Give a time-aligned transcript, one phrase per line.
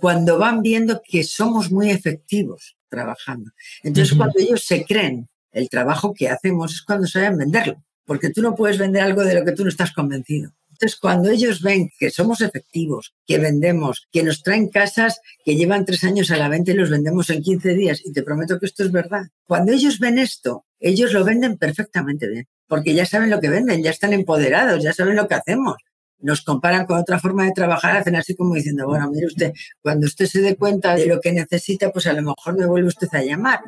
[0.00, 3.50] cuando van viendo que somos muy efectivos trabajando.
[3.82, 8.42] Entonces, cuando ellos se creen el trabajo que hacemos es cuando saben venderlo, porque tú
[8.42, 10.52] no puedes vender algo de lo que tú no estás convencido.
[10.70, 15.84] Entonces, cuando ellos ven que somos efectivos, que vendemos, que nos traen casas que llevan
[15.84, 18.64] tres años a la venta y los vendemos en 15 días, y te prometo que
[18.64, 23.28] esto es verdad, cuando ellos ven esto, ellos lo venden perfectamente bien, porque ya saben
[23.28, 25.76] lo que venden, ya están empoderados, ya saben lo que hacemos.
[26.22, 30.06] Nos comparan con otra forma de trabajar, hacen así como diciendo, bueno, mire usted, cuando
[30.06, 33.08] usted se dé cuenta de lo que necesita, pues a lo mejor me vuelve usted
[33.12, 33.60] a llamar.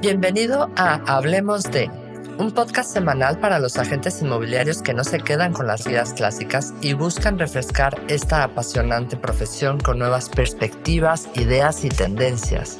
[0.00, 1.90] Bienvenido a Hablemos de,
[2.38, 6.72] un podcast semanal para los agentes inmobiliarios que no se quedan con las vidas clásicas
[6.82, 12.78] y buscan refrescar esta apasionante profesión con nuevas perspectivas, ideas y tendencias.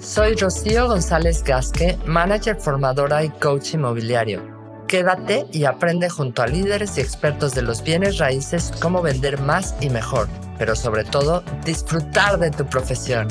[0.00, 4.61] Soy Rocío González Gasque, manager formadora y coach inmobiliario.
[4.92, 9.74] Quédate y aprende junto a líderes y expertos de los bienes raíces cómo vender más
[9.80, 10.28] y mejor,
[10.58, 13.26] pero sobre todo disfrutar de tu profesión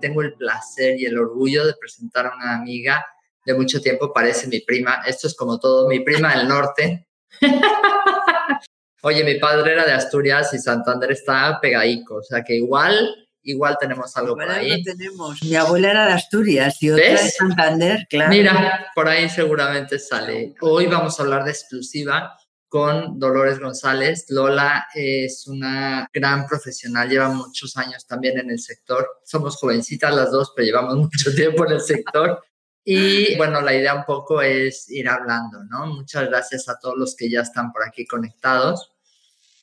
[0.00, 3.04] tengo el placer y el orgullo de presentar a una amiga
[3.44, 5.02] de mucho tiempo, parece mi prima.
[5.06, 7.08] Esto es como todo, mi prima del norte.
[9.02, 13.76] Oye, mi padre era de Asturias y Santander está pegadico, o sea que igual, igual
[13.80, 14.82] tenemos algo por ahí.
[14.82, 15.42] tenemos.
[15.42, 18.30] Mi abuela era de Asturias y otra de Santander, claro.
[18.30, 20.54] Mira, por ahí seguramente sale.
[20.60, 22.36] Hoy vamos a hablar de exclusiva
[22.68, 24.26] con Dolores González.
[24.28, 29.08] Lola es una gran profesional, lleva muchos años también en el sector.
[29.24, 32.42] Somos jovencitas las dos, pero llevamos mucho tiempo en el sector.
[32.84, 35.86] Y bueno, la idea un poco es ir hablando, ¿no?
[35.86, 38.92] Muchas gracias a todos los que ya están por aquí conectados.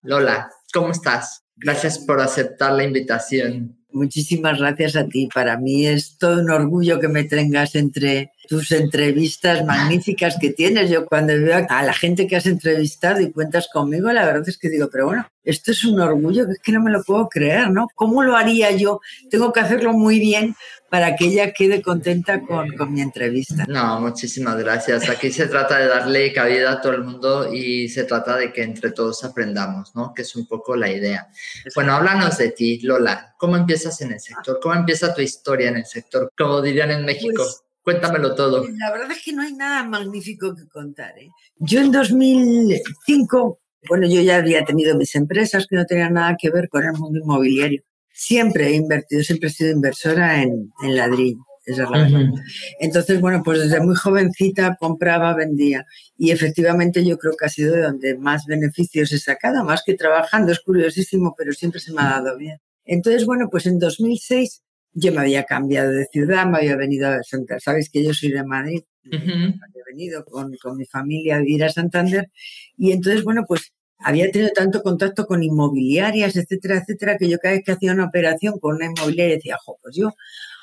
[0.04, 1.45] Lola, ¿cómo estás?
[1.58, 3.78] Gracias por aceptar la invitación.
[3.92, 5.30] Muchísimas gracias a ti.
[5.34, 10.90] Para mí es todo un orgullo que me tengas entre tus entrevistas magníficas que tienes.
[10.90, 14.58] Yo cuando veo a la gente que has entrevistado y cuentas conmigo, la verdad es
[14.58, 17.30] que digo, pero bueno, esto es un orgullo que es que no me lo puedo
[17.30, 17.88] creer, ¿no?
[17.96, 19.00] ¿Cómo lo haría yo?
[19.30, 20.56] Tengo que hacerlo muy bien
[20.90, 23.66] para que ella quede contenta con, con, mi entrevista.
[23.68, 25.10] No, muchísimas gracias.
[25.10, 28.64] Aquí se trata de darle cabida a todo el mundo y se trata de que
[28.64, 30.14] entre todos aprendamos, ¿no?
[30.14, 31.28] Que es un poco la idea.
[31.76, 33.36] Bueno, háblanos de ti, Lola.
[33.38, 34.60] ¿Cómo empiezas en el sector?
[34.62, 36.32] ¿Cómo empieza tu historia en el sector?
[36.38, 37.44] Como dirían en México.
[37.44, 38.66] Pues, Cuéntamelo todo.
[38.80, 41.16] La verdad es que no hay nada magnífico que contar.
[41.20, 41.30] ¿eh?
[41.58, 46.50] Yo en 2005, bueno, yo ya había tenido mis empresas que no tenían nada que
[46.50, 47.84] ver con el mundo inmobiliario.
[48.12, 51.46] Siempre he invertido, siempre he sido inversora en, en ladrillo.
[51.64, 52.32] Esa es la verdad.
[52.80, 55.86] Entonces, bueno, pues desde muy jovencita compraba, vendía.
[56.18, 59.94] Y efectivamente yo creo que ha sido de donde más beneficios he sacado, más que
[59.94, 60.52] trabajando.
[60.52, 62.58] Es curiosísimo, pero siempre se me ha dado bien.
[62.84, 64.64] Entonces, bueno, pues en 2006
[64.96, 68.32] yo me había cambiado de ciudad, me había venido a Santander, sabes que yo soy
[68.32, 72.32] de Madrid, había venido con, con, mi familia a vivir a Santander.
[72.78, 77.56] Y entonces, bueno, pues había tenido tanto contacto con inmobiliarias, etcétera, etcétera, que yo cada
[77.56, 80.14] vez que hacía una operación con una inmobiliaria decía, jo, pues yo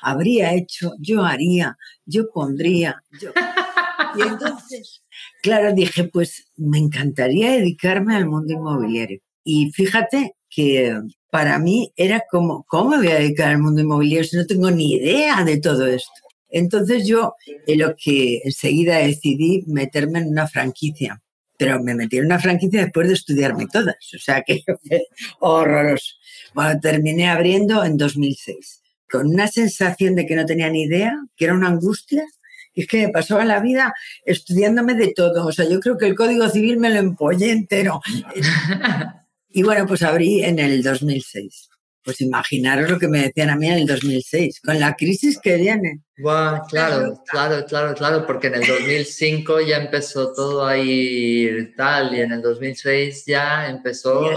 [0.01, 3.31] habría hecho, yo haría, yo pondría, yo...
[4.15, 5.03] Y entonces,
[5.41, 9.19] claro, dije, pues me encantaría dedicarme al mundo inmobiliario.
[9.43, 10.95] Y fíjate que
[11.29, 14.69] para mí era como, ¿cómo me voy a dedicar al mundo inmobiliario si no tengo
[14.69, 16.11] ni idea de todo esto?
[16.49, 17.33] Entonces yo,
[17.65, 21.21] en lo que enseguida decidí meterme en una franquicia,
[21.57, 24.61] pero me metí en una franquicia después de estudiarme todas, o sea que
[25.39, 26.13] horroroso.
[26.53, 31.45] Bueno, terminé abriendo en 2006, con una sensación de que no tenía ni idea, que
[31.45, 32.23] era una angustia,
[32.75, 33.93] y es que me pasaba la vida
[34.25, 35.47] estudiándome de todo.
[35.47, 38.01] O sea, yo creo que el Código Civil me lo empollé entero.
[39.55, 41.69] Y bueno, pues abrí en el 2006.
[42.03, 45.55] Pues imaginaros lo que me decían a mí en el 2006, con la crisis que
[45.55, 46.01] viene.
[46.17, 52.13] Wow, claro, claro, claro, claro, porque en el 2005 ya empezó todo a ir tal
[52.13, 54.27] y en el 2006 ya empezó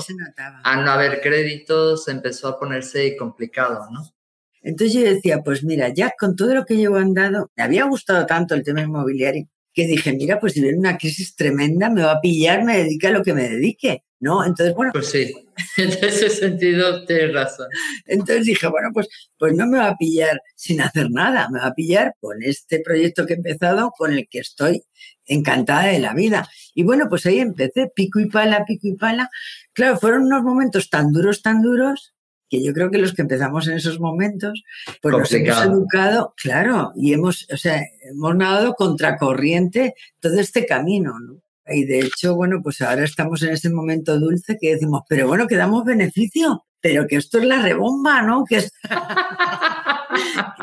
[0.63, 4.03] a no haber créditos, empezó a ponerse complicado, ¿no?
[4.63, 8.27] Entonces yo decía, pues mira, ya con todo lo que llevo andado, me había gustado
[8.27, 12.13] tanto el tema inmobiliario que dije, mira, pues si viene una crisis tremenda, me va
[12.13, 14.05] a pillar, me dedica a lo que me dedique.
[14.21, 14.45] ¿No?
[14.45, 14.93] Entonces, bueno.
[14.93, 15.33] Pues sí,
[15.77, 17.69] en ese sentido tienes razón.
[18.07, 19.09] Entonces dije, bueno, pues,
[19.39, 22.81] pues no me va a pillar sin hacer nada, me va a pillar con este
[22.81, 24.83] proyecto que he empezado, con el que estoy
[25.27, 26.49] encantada de la vida.
[26.75, 29.29] Y bueno, pues ahí empecé, pico y pala, pico y pala.
[29.73, 32.15] Claro, fueron unos momentos tan duros, tan duros,
[32.49, 34.63] que yo creo que los que empezamos en esos momentos,
[35.03, 41.19] pues nos hemos educado, claro, y hemos, o sea, hemos nadado contracorriente todo este camino,
[41.19, 41.43] ¿no?
[41.69, 45.47] Y de hecho, bueno, pues ahora estamos en ese momento dulce que decimos, pero bueno,
[45.47, 48.45] que damos beneficio, pero que esto es la rebomba, ¿no?
[48.45, 48.57] Que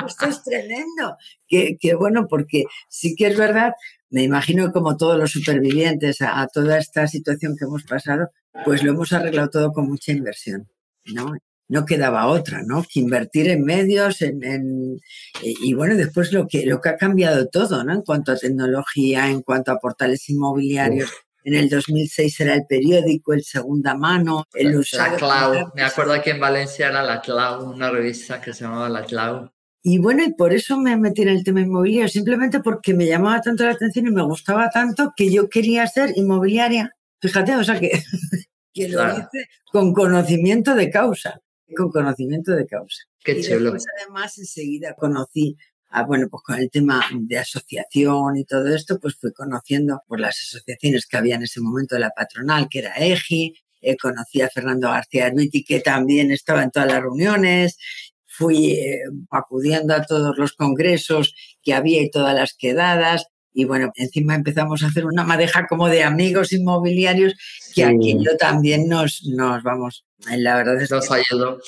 [0.08, 1.18] Esto es tremendo.
[1.48, 3.74] Que, que, bueno, porque sí que es verdad,
[4.10, 8.30] me imagino como todos los supervivientes a, a, toda esta situación que hemos pasado,
[8.66, 10.70] pues lo hemos arreglado todo con mucha inversión,
[11.06, 11.34] ¿no?
[11.70, 12.84] No quedaba otra, ¿no?
[12.84, 15.00] Que invertir en medios, en, en,
[15.42, 17.94] y bueno, después lo que, lo que ha cambiado todo, ¿no?
[17.94, 21.10] En cuanto a tecnología, en cuanto a portales inmobiliarios.
[21.10, 21.18] Uf.
[21.46, 25.12] En el 2006 era el periódico, el segunda mano, el usado.
[25.12, 25.72] La Clau.
[25.76, 29.50] Me acuerdo que en Valencia era La Clau, una revista que se llamaba La Clau.
[29.86, 33.42] Y bueno, y por eso me metí en el tema inmobiliario, simplemente porque me llamaba
[33.42, 36.96] tanto la atención y me gustaba tanto que yo quería ser inmobiliaria.
[37.20, 37.92] Fíjate, o sea que,
[38.74, 39.18] que lo claro.
[39.18, 41.42] hice con conocimiento de causa,
[41.74, 43.04] con conocimiento de causa.
[43.24, 43.72] Qué y chulo.
[43.72, 45.58] Después, además, enseguida conocí
[45.96, 50.20] Ah, bueno, pues con el tema de asociación y todo esto, pues fui conociendo por
[50.20, 54.42] las asociaciones que había en ese momento de la patronal, que era EGI, eh, conocí
[54.42, 57.78] a Fernando García Arbiti, que también estaba en todas las reuniones,
[58.26, 63.92] fui eh, acudiendo a todos los congresos que había y todas las quedadas, y bueno,
[63.96, 67.34] encima empezamos a hacer una madeja como de amigos inmobiliarios
[67.76, 67.84] que sí.
[67.84, 71.16] aquí yo también nos, nos vamos, la verdad es nos que...
[71.16, 71.60] ayudó.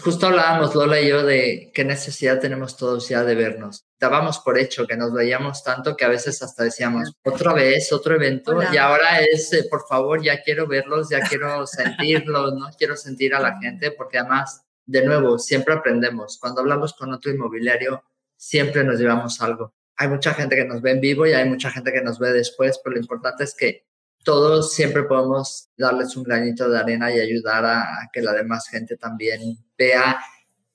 [0.00, 3.84] Justo hablábamos Lola y yo de qué necesidad tenemos todos ya de vernos.
[3.98, 8.14] Dábamos por hecho que nos veíamos tanto que a veces hasta decíamos, otra vez, otro
[8.14, 8.70] evento, Hola.
[8.72, 13.34] y ahora es, eh, por favor, ya quiero verlos, ya quiero sentirlos, no quiero sentir
[13.34, 16.38] a la gente, porque además, de nuevo, siempre aprendemos.
[16.40, 18.04] Cuando hablamos con otro inmobiliario,
[18.36, 19.74] siempre nos llevamos algo.
[19.96, 22.32] Hay mucha gente que nos ve en vivo y hay mucha gente que nos ve
[22.32, 23.84] después, pero lo importante es que
[24.22, 28.96] todos siempre podemos darles un granito de arena y ayudar a, que la demás gente
[28.96, 30.18] también vea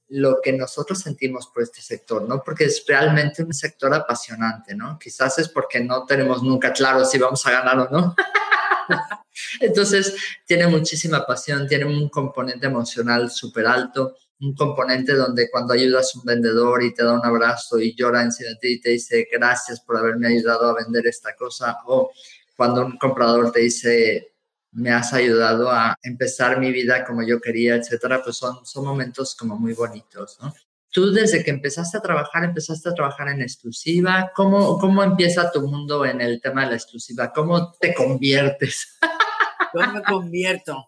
[0.09, 2.41] lo que nosotros sentimos por este sector, ¿no?
[2.43, 4.97] Porque es realmente un sector apasionante, ¿no?
[4.97, 8.15] Quizás es porque no tenemos nunca claro si vamos a ganar o no.
[9.59, 10.15] Entonces,
[10.45, 16.19] tiene muchísima pasión, tiene un componente emocional súper alto, un componente donde cuando ayudas a
[16.19, 19.81] un vendedor y te da un abrazo y llora encima de y te dice gracias
[19.81, 22.11] por haberme ayudado a vender esta cosa, o
[22.57, 24.33] cuando un comprador te dice,
[24.71, 29.35] me has ayudado a empezar mi vida como yo quería, etcétera, pues son, son momentos
[29.35, 30.53] como muy bonitos, ¿no?
[30.91, 34.31] Tú desde que empezaste a trabajar, empezaste a trabajar en exclusiva.
[34.35, 37.31] ¿Cómo, cómo empieza tu mundo en el tema de la exclusiva?
[37.31, 38.97] ¿Cómo te conviertes?
[39.73, 40.87] ¿Cómo me convierto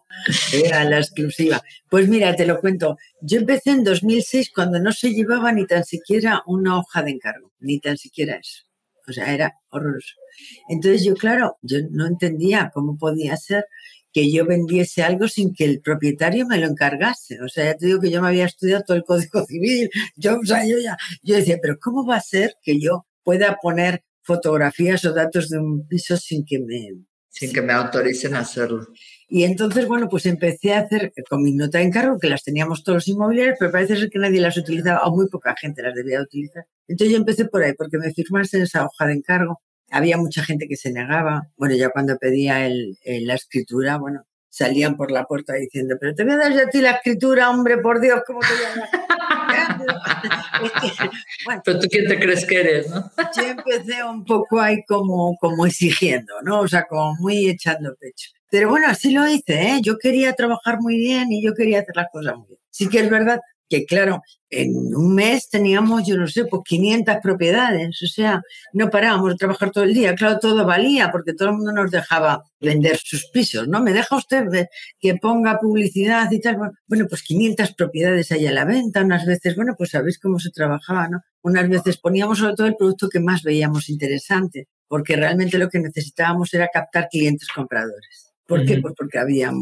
[0.72, 1.62] a la exclusiva?
[1.88, 2.96] Pues mira, te lo cuento.
[3.20, 7.52] Yo empecé en 2006 cuando no se llevaba ni tan siquiera una hoja de encargo,
[7.60, 8.64] ni tan siquiera eso.
[9.10, 10.14] O sea, era horroroso.
[10.68, 13.66] Entonces yo, claro, yo no entendía cómo podía ser
[14.12, 17.40] que yo vendiese algo sin que el propietario me lo encargase.
[17.42, 19.90] O sea, ya te digo que yo me había estudiado todo el Código Civil.
[20.16, 23.58] Yo, o sea, yo ya, yo decía, pero ¿cómo va a ser que yo pueda
[23.60, 27.04] poner fotografías o datos de un piso sin que me...
[27.28, 28.88] Sin que me autoricen a hacerlo.
[29.30, 32.82] Y entonces, bueno, pues empecé a hacer con mi nota de encargo, que las teníamos
[32.82, 35.94] todos los inmobiliarios, pero parece ser que nadie las utilizaba, o muy poca gente las
[35.94, 36.66] debía utilizar.
[36.88, 39.60] Entonces yo empecé por ahí, porque me firmasen esa hoja de encargo
[39.90, 41.48] había mucha gente que se negaba.
[41.56, 46.14] Bueno, ya cuando pedía el, el, la escritura, bueno, salían por la puerta diciendo, pero
[46.14, 48.64] te voy a dar yo a ti la escritura, hombre, por Dios, ¿cómo te voy
[48.64, 49.90] a dar?
[51.44, 53.10] bueno, pero tú quién te crees que eres, ¿no?
[53.36, 56.60] yo empecé un poco ahí como, como exigiendo, ¿no?
[56.60, 58.30] O sea, como muy echando pecho.
[58.50, 59.80] Pero bueno, así lo hice, ¿eh?
[59.82, 62.60] Yo quería trabajar muy bien y yo quería hacer las cosas muy bien.
[62.70, 67.18] Sí que es verdad que claro, en un mes teníamos, yo no sé, pues 500
[67.22, 68.42] propiedades, o sea,
[68.72, 71.90] no parábamos de trabajar todo el día, claro, todo valía porque todo el mundo nos
[71.92, 73.80] dejaba vender sus pisos, ¿no?
[73.80, 74.44] ¿Me deja usted
[74.98, 76.56] que ponga publicidad y tal?
[76.88, 80.50] Bueno, pues 500 propiedades ahí a la venta, unas veces, bueno, pues sabéis cómo se
[80.50, 81.20] trabajaba, ¿no?
[81.42, 85.78] Unas veces poníamos sobre todo el producto que más veíamos interesante, porque realmente lo que
[85.78, 88.29] necesitábamos era captar clientes compradores.
[88.50, 88.80] ¿Por qué?
[88.80, 89.52] Pues porque había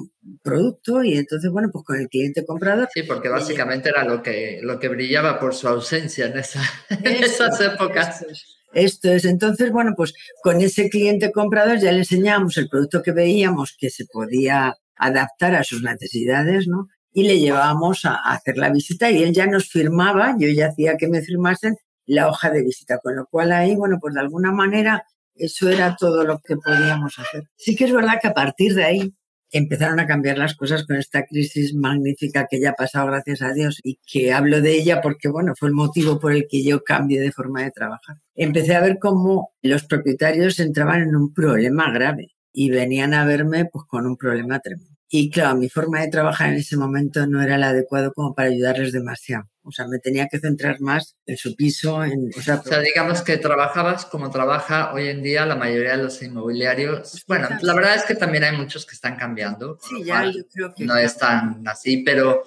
[0.42, 2.88] producto y entonces, bueno, pues con el cliente comprador.
[2.94, 7.22] Sí, porque básicamente era lo que, lo que brillaba por su ausencia en, esa, en
[7.22, 8.22] esas épocas.
[8.22, 12.70] Esto es, esto es, entonces, bueno, pues con ese cliente comprador ya le enseñábamos el
[12.70, 16.88] producto que veíamos que se podía adaptar a sus necesidades, ¿no?
[17.12, 20.68] Y le llevábamos a, a hacer la visita y él ya nos firmaba, yo ya
[20.68, 21.76] hacía que me firmasen
[22.06, 25.04] la hoja de visita, con lo cual ahí, bueno, pues de alguna manera
[25.38, 27.44] eso era todo lo que podíamos hacer.
[27.56, 29.14] Sí que es verdad que a partir de ahí
[29.50, 33.52] empezaron a cambiar las cosas con esta crisis magnífica que ya ha pasado, gracias a
[33.52, 36.82] Dios, y que hablo de ella porque, bueno, fue el motivo por el que yo
[36.84, 38.16] cambié de forma de trabajar.
[38.34, 43.66] Empecé a ver cómo los propietarios entraban en un problema grave y venían a verme
[43.66, 44.97] pues con un problema tremendo.
[45.10, 48.50] Y claro, mi forma de trabajar en ese momento no era la adecuada como para
[48.50, 49.48] ayudarles demasiado.
[49.62, 52.30] O sea, me tenía que centrar más en su piso, en...
[52.36, 57.24] O sea, digamos que trabajabas como trabaja hoy en día la mayoría de los inmobiliarios.
[57.26, 59.78] Bueno, la verdad es que también hay muchos que están cambiando.
[59.80, 60.84] Sí, ya yo creo que...
[60.84, 62.44] No están así, pero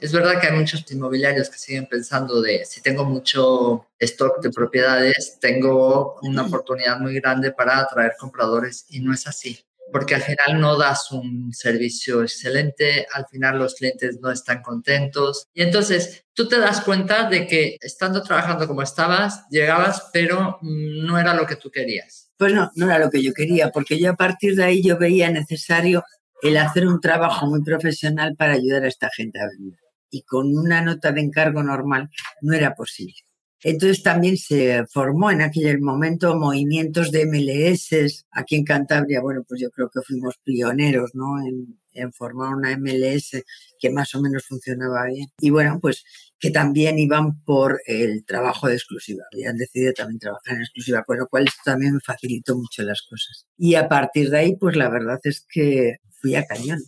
[0.00, 4.50] es verdad que hay muchos inmobiliarios que siguen pensando de si tengo mucho stock de
[4.50, 9.60] propiedades, tengo una oportunidad muy grande para atraer compradores y no es así
[9.92, 15.46] porque al final no das un servicio excelente, al final los clientes no están contentos.
[15.54, 21.18] Y entonces tú te das cuenta de que estando trabajando como estabas, llegabas, pero no
[21.18, 22.30] era lo que tú querías.
[22.36, 24.98] Pues no, no era lo que yo quería, porque yo a partir de ahí yo
[24.98, 26.04] veía necesario
[26.42, 29.78] el hacer un trabajo muy profesional para ayudar a esta gente a vender.
[30.10, 32.08] Y con una nota de encargo normal
[32.40, 33.14] no era posible.
[33.62, 39.20] Entonces también se formó en aquel momento movimientos de MLS aquí en Cantabria.
[39.20, 41.40] Bueno, pues yo creo que fuimos pioneros, ¿no?
[41.44, 41.78] En,
[42.12, 43.42] formar una MLS
[43.78, 45.26] que más o menos funcionaba bien.
[45.38, 46.04] Y bueno, pues
[46.38, 49.24] que también iban por el trabajo de exclusiva.
[49.34, 53.44] Habían decidido también trabajar en exclusiva, con lo cual esto también facilitó mucho las cosas.
[53.58, 56.80] Y a partir de ahí, pues la verdad es que fui a cañón.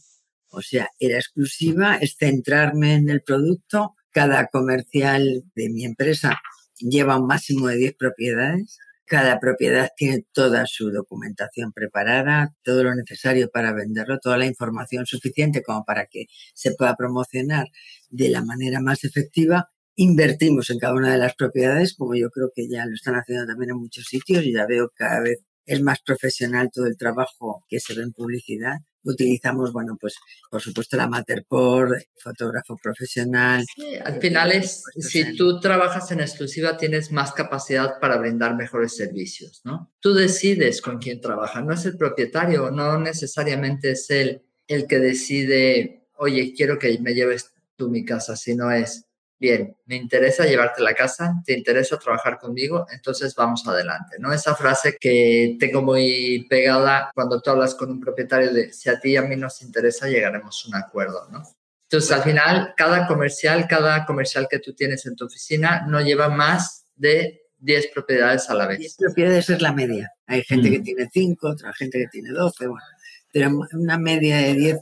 [0.48, 3.94] O sea, era exclusiva, es centrarme en el producto.
[4.12, 6.40] Cada comercial de mi empresa
[6.82, 8.78] lleva un máximo de 10 propiedades.
[9.06, 15.06] Cada propiedad tiene toda su documentación preparada, todo lo necesario para venderlo, toda la información
[15.06, 17.66] suficiente como para que se pueda promocionar
[18.10, 19.70] de la manera más efectiva.
[19.96, 23.46] Invertimos en cada una de las propiedades, como yo creo que ya lo están haciendo
[23.46, 27.64] también en muchos sitios y ya veo cada vez es más profesional todo el trabajo
[27.68, 30.14] que se ve en publicidad utilizamos, bueno, pues
[30.50, 33.64] por supuesto la Matterport, fotógrafo profesional.
[34.04, 39.60] al final es, si tú trabajas en exclusiva, tienes más capacidad para brindar mejores servicios,
[39.64, 39.92] ¿no?
[40.00, 44.98] Tú decides con quién trabaja, no es el propietario, no necesariamente es él el que
[44.98, 49.04] decide, oye, quiero que me lleves tú mi casa, sino es,
[49.42, 54.32] bien, me interesa llevarte a la casa, te interesa trabajar conmigo, entonces vamos adelante, ¿no?
[54.32, 59.00] Esa frase que tengo muy pegada cuando tú hablas con un propietario de si a
[59.00, 61.42] ti y a mí nos interesa, llegaremos a un acuerdo, ¿no?
[61.90, 66.28] Entonces, al final, cada comercial, cada comercial que tú tienes en tu oficina no lleva
[66.28, 68.78] más de 10 propiedades a la vez.
[68.78, 70.12] 10 propiedades es la media.
[70.26, 72.86] Hay gente que tiene 5, otra gente que tiene 12, bueno,
[73.32, 74.78] pero una media de 10,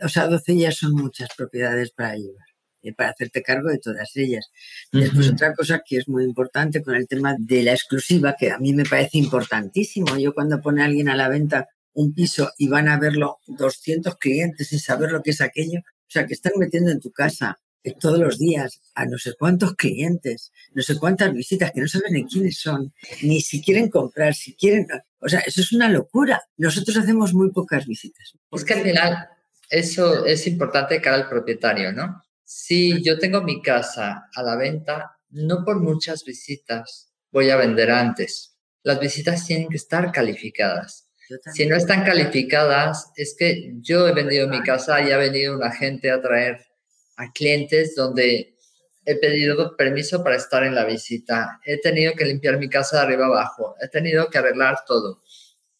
[0.00, 2.51] o sea, 12 ya son muchas propiedades para llevar.
[2.82, 4.50] Eh, para hacerte cargo de todas ellas.
[4.90, 8.58] Después otra cosa que es muy importante con el tema de la exclusiva, que a
[8.58, 10.18] mí me parece importantísimo.
[10.18, 14.68] Yo cuando pone alguien a la venta un piso y van a verlo 200 clientes
[14.68, 17.94] sin saber lo que es aquello, o sea, que están metiendo en tu casa eh,
[17.98, 22.14] todos los días a no sé cuántos clientes, no sé cuántas visitas que no saben
[22.14, 24.86] ni quiénes son, ni si quieren comprar, si quieren...
[25.20, 26.42] O sea, eso es una locura.
[26.56, 28.32] Nosotros hacemos muy pocas visitas.
[28.50, 29.28] Es que al final
[29.70, 32.22] eso es importante cara al propietario, ¿no?
[32.54, 37.90] Si yo tengo mi casa a la venta, no por muchas visitas voy a vender
[37.90, 38.58] antes.
[38.82, 41.08] Las visitas tienen que estar calificadas.
[41.54, 45.70] Si no están calificadas, es que yo he vendido mi casa y ha venido una
[45.70, 46.60] gente a traer
[47.16, 48.54] a clientes donde
[49.06, 51.58] he pedido permiso para estar en la visita.
[51.64, 53.76] He tenido que limpiar mi casa de arriba abajo.
[53.80, 55.22] He tenido que arreglar todo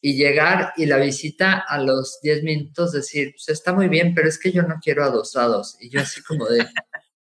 [0.04, 4.28] y llegar y la visita a los 10 minutos decir, pues está muy bien, pero
[4.28, 5.76] es que yo no quiero adosados.
[5.80, 6.66] Y yo así como de,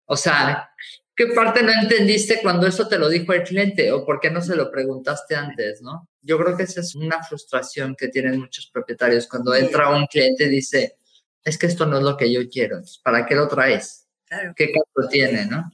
[0.05, 0.71] o sea,
[1.17, 4.43] ¿qué parte no entendiste cuando eso te lo dijo el cliente o por qué no
[4.43, 6.11] se lo preguntaste antes, no?
[6.21, 10.45] Yo creo que esa es una frustración que tienen muchos propietarios cuando entra un cliente
[10.45, 10.99] y dice,
[11.43, 14.07] es que esto no es lo que yo quiero, ¿para qué lo traes?
[14.55, 15.71] ¿Qué caso tiene, no?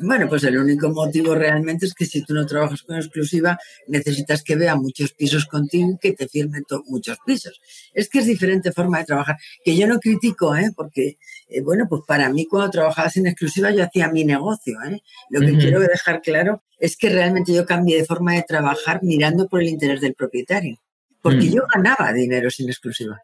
[0.00, 4.42] Bueno, pues el único motivo realmente es que si tú no trabajas con exclusiva, necesitas
[4.42, 7.60] que vea muchos pisos contigo y que te firmen muchos pisos.
[7.94, 10.70] Es que es diferente forma de trabajar, que yo no critico, ¿eh?
[10.76, 14.76] porque, eh, bueno, pues para mí cuando trabajaba sin exclusiva yo hacía mi negocio.
[14.82, 15.00] ¿eh?
[15.30, 19.48] Lo que quiero dejar claro es que realmente yo cambié de forma de trabajar mirando
[19.48, 20.78] por el interés del propietario,
[21.22, 21.52] porque mm.
[21.52, 23.22] yo ganaba dinero sin exclusiva.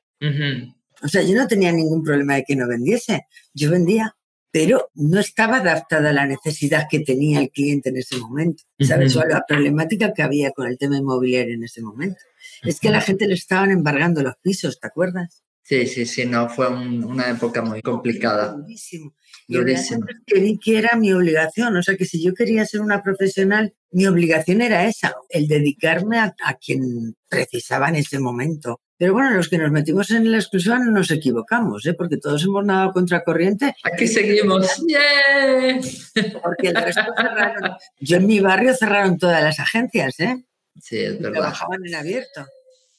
[1.02, 4.14] O sea, yo no tenía ningún problema de que no vendiese, yo vendía
[4.52, 9.16] pero no estaba adaptada a la necesidad que tenía el cliente en ese momento, ¿sabes?
[9.16, 12.21] O a la problemática que había con el tema inmobiliario en ese momento.
[12.62, 15.42] Es que a la gente le estaban embargando los pisos, ¿te acuerdas?
[15.62, 18.52] Sí, sí, sí, no, fue una época muy complicada.
[18.52, 19.14] Durísimo.
[19.49, 20.04] Durísimo.
[20.26, 24.06] Y que era mi obligación, o sea que si yo quería ser una profesional, mi
[24.06, 29.59] obligación era esa, el dedicarme a quien precisaba en ese momento pero bueno, los que
[29.59, 31.94] nos metimos en la exclusiva no nos equivocamos, ¿eh?
[31.94, 33.75] porque todos hemos nadado contra corriente.
[33.82, 34.64] Aquí seguimos.
[34.87, 35.80] ¡Yeah!
[36.40, 37.73] Porque el resto cerraron.
[37.99, 40.44] Yo en mi barrio cerraron todas las agencias, ¿eh?
[40.80, 41.40] Sí, es verdad.
[41.40, 42.47] Trabajaban en abierto.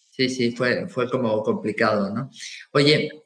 [0.10, 2.30] Sí, sí, fue, fue como complicado, ¿no?
[2.74, 3.23] Oye,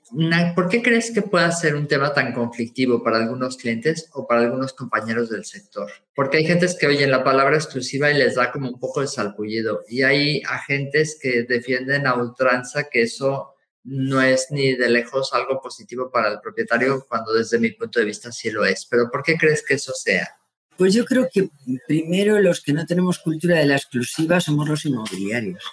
[0.55, 4.41] ¿Por qué crees que pueda ser un tema tan conflictivo para algunos clientes o para
[4.41, 5.91] algunos compañeros del sector?
[6.15, 9.07] Porque hay gentes que oyen la palabra exclusiva y les da como un poco de
[9.07, 15.33] salpullido y hay agentes que defienden a ultranza que eso no es ni de lejos
[15.33, 18.85] algo positivo para el propietario cuando desde mi punto de vista sí lo es.
[18.85, 20.27] Pero ¿por qué crees que eso sea?
[20.77, 21.49] Pues yo creo que
[21.87, 25.63] primero los que no tenemos cultura de la exclusiva somos los inmobiliarios.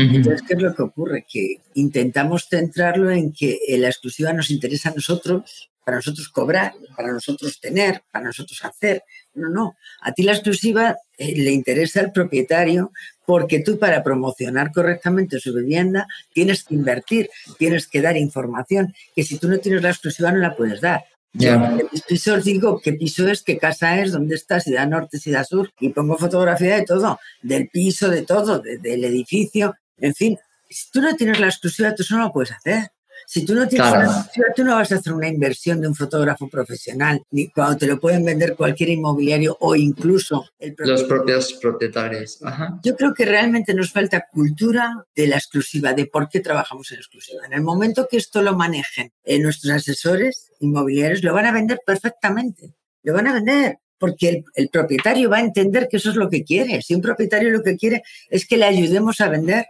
[0.00, 1.26] Entonces, ¿qué es lo que ocurre?
[1.28, 7.10] Que intentamos centrarlo en que la exclusiva nos interesa a nosotros, para nosotros cobrar, para
[7.10, 9.04] nosotros tener, para nosotros hacer.
[9.32, 9.76] No, no.
[10.02, 12.92] A ti la exclusiva eh, le interesa al propietario
[13.24, 19.22] porque tú para promocionar correctamente su vivienda tienes que invertir, tienes que dar información, que
[19.22, 21.04] si tú no tienes la exclusiva no la puedes dar.
[21.32, 24.84] Yo en mis pisos digo qué piso es, qué casa es, dónde está, si da
[24.84, 29.74] norte, si da sur, y pongo fotografía de todo, del piso, de todo, del edificio,
[30.00, 30.38] en fin.
[30.68, 32.90] Si tú no tienes la exclusiva, tú eso no lo puedes hacer.
[33.26, 36.48] Si tú no tienes una tú no vas a hacer una inversión de un fotógrafo
[36.48, 40.46] profesional, ni cuando te lo pueden vender cualquier inmobiliario o incluso
[40.78, 42.38] los propios propietarios.
[42.82, 46.98] Yo creo que realmente nos falta cultura de la exclusiva, de por qué trabajamos en
[46.98, 47.44] exclusiva.
[47.44, 51.80] En el momento que esto lo manejen en nuestros asesores inmobiliarios, lo van a vender
[51.84, 52.74] perfectamente.
[53.02, 56.30] Lo van a vender porque el, el, propietario va a entender que eso es lo
[56.30, 56.82] que quiere.
[56.82, 59.66] Si un propietario lo que quiere es que le ayudemos a vender.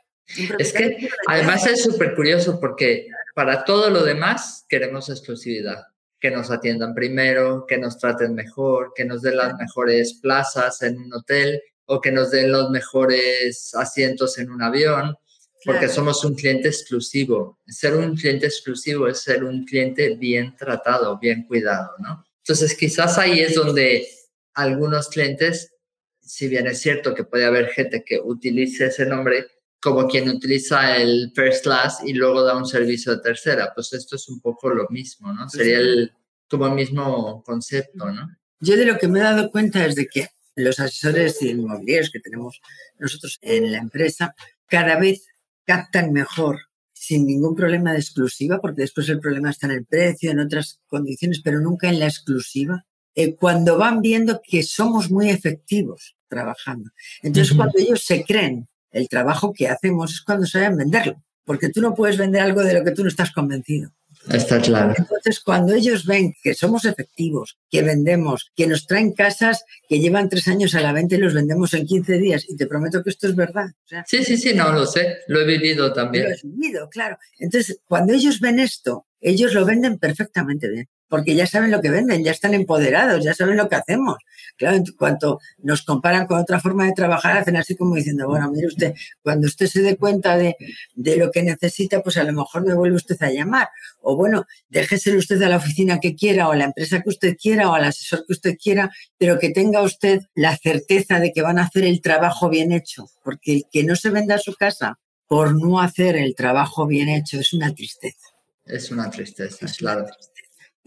[0.59, 5.87] Es que además es súper curioso porque para todo lo demás queremos exclusividad,
[6.21, 10.99] que nos atiendan primero, que nos traten mejor, que nos den las mejores plazas en
[10.99, 15.17] un hotel o que nos den los mejores asientos en un avión,
[15.65, 17.59] porque somos un cliente exclusivo.
[17.67, 22.25] Ser un cliente exclusivo es ser un cliente bien tratado, bien cuidado, ¿no?
[22.43, 24.07] Entonces, quizás ahí es donde
[24.55, 25.75] algunos clientes,
[26.21, 29.47] si bien es cierto que puede haber gente que utilice ese nombre,
[29.81, 33.73] como quien utiliza el first class y luego da un servicio de tercera.
[33.75, 35.49] Pues esto es un poco lo mismo, ¿no?
[35.49, 36.13] Sería el,
[36.49, 38.29] como el mismo concepto, ¿no?
[38.61, 42.19] Yo de lo que me he dado cuenta es de que los asesores inmobiliarios que
[42.19, 42.61] tenemos
[42.99, 44.35] nosotros en la empresa
[44.67, 45.27] cada vez
[45.65, 46.59] captan mejor
[46.93, 50.81] sin ningún problema de exclusiva, porque después el problema está en el precio, en otras
[50.89, 56.91] condiciones, pero nunca en la exclusiva, eh, cuando van viendo que somos muy efectivos trabajando.
[57.23, 61.81] Entonces, cuando ellos se creen el trabajo que hacemos es cuando saben venderlo, porque tú
[61.81, 63.91] no puedes vender algo de lo que tú no estás convencido.
[64.31, 64.95] Está claro.
[64.97, 70.29] Entonces, cuando ellos ven que somos efectivos, que vendemos, que nos traen casas que llevan
[70.29, 73.11] tres años a la venta y los vendemos en 15 días, y te prometo que
[73.11, 73.69] esto es verdad.
[74.07, 76.25] sí, sí, sí, no lo sé, lo he vivido también.
[76.25, 77.17] Lo he vivido, claro.
[77.39, 81.91] Entonces, cuando ellos ven esto, ellos lo venden perfectamente bien porque ya saben lo que
[81.91, 84.17] venden, ya están empoderados, ya saben lo que hacemos.
[84.57, 88.51] Claro, en cuanto nos comparan con otra forma de trabajar, hacen así como diciendo, bueno,
[88.51, 90.57] mire usted, cuando usted se dé cuenta de,
[90.95, 93.69] de lo que necesita, pues a lo mejor me vuelve usted a llamar.
[94.01, 97.37] O bueno, déjese usted a la oficina que quiera o a la empresa que usted
[97.37, 101.43] quiera o al asesor que usted quiera, pero que tenga usted la certeza de que
[101.43, 103.07] van a hacer el trabajo bien hecho.
[103.23, 107.09] Porque el que no se venda a su casa por no hacer el trabajo bien
[107.09, 108.29] hecho es una tristeza.
[108.65, 110.07] Es una tristeza, claro.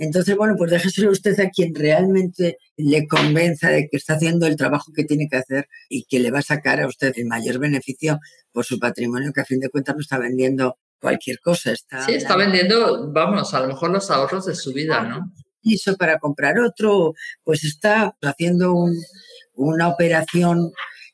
[0.02, 4.56] Entonces, bueno, pues déjeselo usted a quien realmente le convenza de que está haciendo el
[4.56, 7.60] trabajo que tiene que hacer y que le va a sacar a usted el mayor
[7.60, 8.20] beneficio
[8.52, 11.72] por su patrimonio, que a fin de cuentas no está vendiendo cualquier cosa.
[11.72, 15.32] Está sí, está vendiendo, vamos, a lo mejor los ahorros de su vida, ¿no?
[15.62, 18.74] Hizo para comprar otro, pues está haciendo
[19.54, 20.72] una operación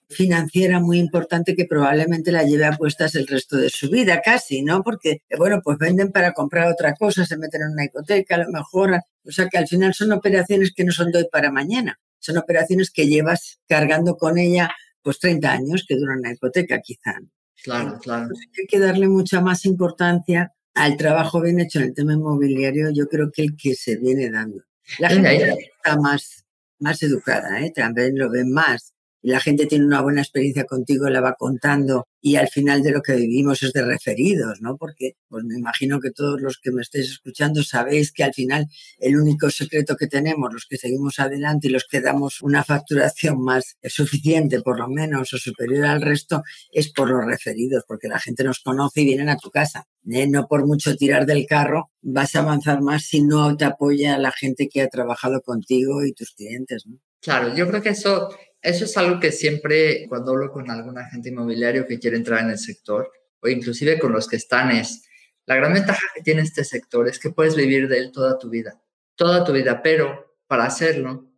[0.10, 4.62] financiera muy importante que probablemente la lleve a puestas el resto de su vida, casi,
[4.62, 4.82] ¿no?
[4.82, 8.52] Porque, bueno, pues venden para comprar otra cosa, se meten en una hipoteca, a lo
[8.52, 12.00] mejor, o sea que al final son operaciones que no son de hoy para mañana,
[12.20, 17.16] son operaciones que llevas cargando con ella pues 30 años que duran la hipoteca quizá.
[17.64, 18.30] Claro, claro.
[18.58, 23.08] hay que darle mucha más importancia al trabajo bien hecho en el tema inmobiliario, yo
[23.08, 24.64] creo que el que se viene dando.
[25.00, 26.46] La gente está más,
[26.80, 27.72] más educada, ¿eh?
[27.76, 28.94] también lo ven más
[29.32, 33.02] la gente tiene una buena experiencia contigo, la va contando y al final de lo
[33.02, 34.78] que vivimos es de referidos, ¿no?
[34.78, 38.68] Porque pues me imagino que todos los que me estéis escuchando sabéis que al final
[39.00, 43.42] el único secreto que tenemos, los que seguimos adelante y los que damos una facturación
[43.42, 48.20] más suficiente, por lo menos, o superior al resto, es por los referidos, porque la
[48.20, 49.88] gente nos conoce y vienen a tu casa.
[50.10, 50.28] ¿eh?
[50.28, 54.32] No por mucho tirar del carro vas a avanzar más si no te apoya la
[54.32, 57.00] gente que ha trabajado contigo y tus clientes, ¿no?
[57.20, 58.30] Claro, yo creo que eso
[58.62, 62.52] eso es algo que siempre cuando hablo con algún agente inmobiliario que quiere entrar en
[62.52, 65.04] el sector o inclusive con los que están es,
[65.46, 68.50] la gran ventaja que tiene este sector es que puedes vivir de él toda tu
[68.50, 68.82] vida,
[69.16, 71.30] toda tu vida, pero para hacerlo,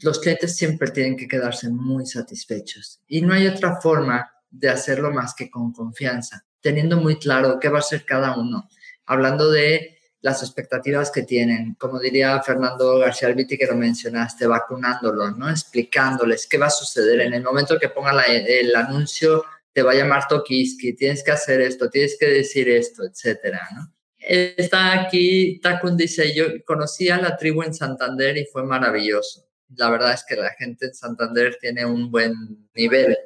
[0.00, 3.02] los clientes siempre tienen que quedarse muy satisfechos.
[3.06, 7.68] Y no hay otra forma de hacerlo más que con confianza, teniendo muy claro qué
[7.68, 8.68] va a ser cada uno,
[9.04, 15.36] hablando de las expectativas que tienen, como diría Fernando García Albiti que lo mencionaste, vacunándolos,
[15.36, 15.48] ¿no?
[15.48, 19.94] Explicándoles qué va a suceder en el momento que pongan el anuncio, te va a
[19.94, 23.92] llamar Tokiski, tienes que hacer esto, tienes que decir esto, etcétera, ¿no?
[24.18, 29.46] Está aquí, Takun dice, yo conocí a la tribu en Santander y fue maravilloso.
[29.76, 32.34] La verdad es que la gente en Santander tiene un buen
[32.74, 33.16] nivel,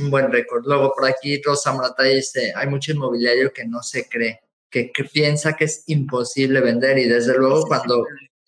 [0.00, 0.64] un buen récord.
[0.64, 4.40] Luego por aquí Rosa Morata dice, hay mucho inmobiliario que no se cree
[4.70, 8.04] que, piensa que es imposible vender y desde luego cuando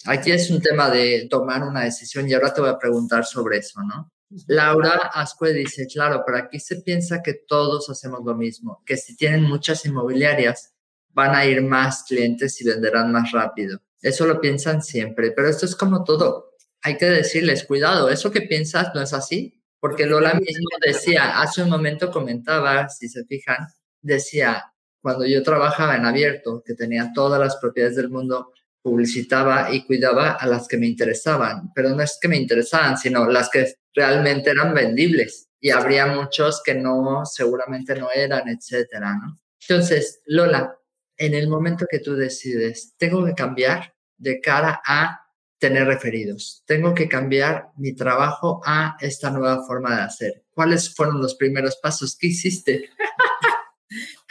[0.07, 3.59] aquí es un tema de tomar una decisión y ahora te voy a preguntar sobre
[3.59, 4.11] eso, ¿no?
[4.47, 9.15] Laura Ascue dice, claro, pero aquí se piensa que todos hacemos lo mismo, que si
[9.17, 10.73] tienen muchas inmobiliarias
[11.11, 13.81] van a ir más clientes y venderán más rápido.
[14.01, 16.55] Eso lo piensan siempre, pero esto es como todo.
[16.83, 21.63] Hay que decirles, cuidado, eso que piensas no es así, porque Lola mismo decía, hace
[21.63, 23.67] un momento comentaba, si se fijan,
[24.01, 29.85] decía, cuando yo trabajaba en abierto, que tenía todas las propiedades del mundo, publicitaba y
[29.85, 33.75] cuidaba a las que me interesaban, pero no es que me interesaban, sino las que
[33.95, 39.39] realmente eran vendibles y habría muchos que no, seguramente no eran, etcétera, ¿no?
[39.69, 40.77] Entonces, Lola,
[41.17, 45.21] en el momento que tú decides, tengo que cambiar de cara a
[45.59, 50.45] tener referidos, tengo que cambiar mi trabajo a esta nueva forma de hacer.
[50.51, 52.17] ¿Cuáles fueron los primeros pasos?
[52.19, 52.91] ¿Qué hiciste?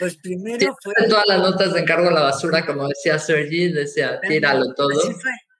[0.02, 0.96] Pues primero fue...
[1.08, 4.90] Todas las notas de encargo a la basura, como decía Sergi, decía, tíralo todo.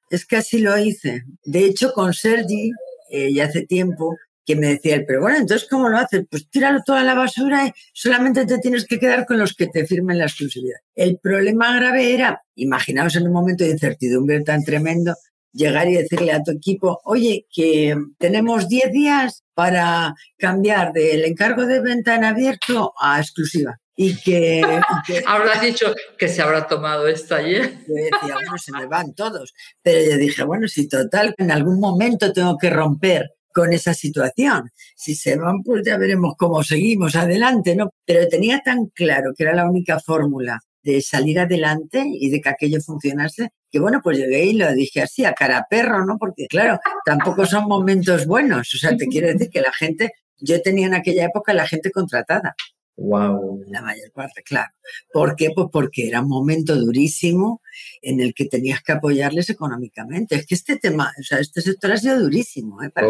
[0.10, 1.26] Es que así lo hice.
[1.44, 2.72] De hecho, con Sergi,
[3.12, 6.26] eh, ya hace tiempo, que me decía él, pero bueno, entonces, ¿cómo lo haces?
[6.28, 9.68] Pues tíralo todo a la basura y solamente te tienes que quedar con los que
[9.68, 10.80] te firmen la exclusividad.
[10.96, 15.14] El problema grave era, imaginaos en un momento de incertidumbre tan tremendo,
[15.54, 21.68] llegar y decirle a tu equipo, oye, que tenemos 10 días para cambiar del encargo
[21.68, 24.62] de venta en abierto a exclusiva y que,
[25.28, 27.78] Habrás dicho que se habrá tomado esta ayer.
[27.88, 29.54] Yo decía, bueno, se me van todos.
[29.84, 34.72] Pero yo dije, bueno, si total, en algún momento tengo que romper con esa situación.
[34.96, 37.92] Si se van, pues ya veremos cómo seguimos adelante, ¿no?
[38.04, 42.50] Pero tenía tan claro que era la única fórmula de salir adelante y de que
[42.50, 46.18] aquello funcionase, que bueno, pues llegué y lo dije así, a cara perro, ¿no?
[46.18, 48.74] Porque claro, tampoco son momentos buenos.
[48.74, 51.92] O sea, te quiero decir que la gente, yo tenía en aquella época la gente
[51.92, 52.56] contratada.
[52.98, 53.64] Wow.
[53.68, 54.72] La mayor parte, claro.
[55.12, 55.50] ¿Por qué?
[55.56, 57.62] Pues porque era un momento durísimo
[58.02, 60.36] en el que tenías que apoyarles económicamente.
[60.36, 62.90] Es que este tema, o sea, este sector ha sido durísimo, ¿eh?
[62.90, 63.08] Para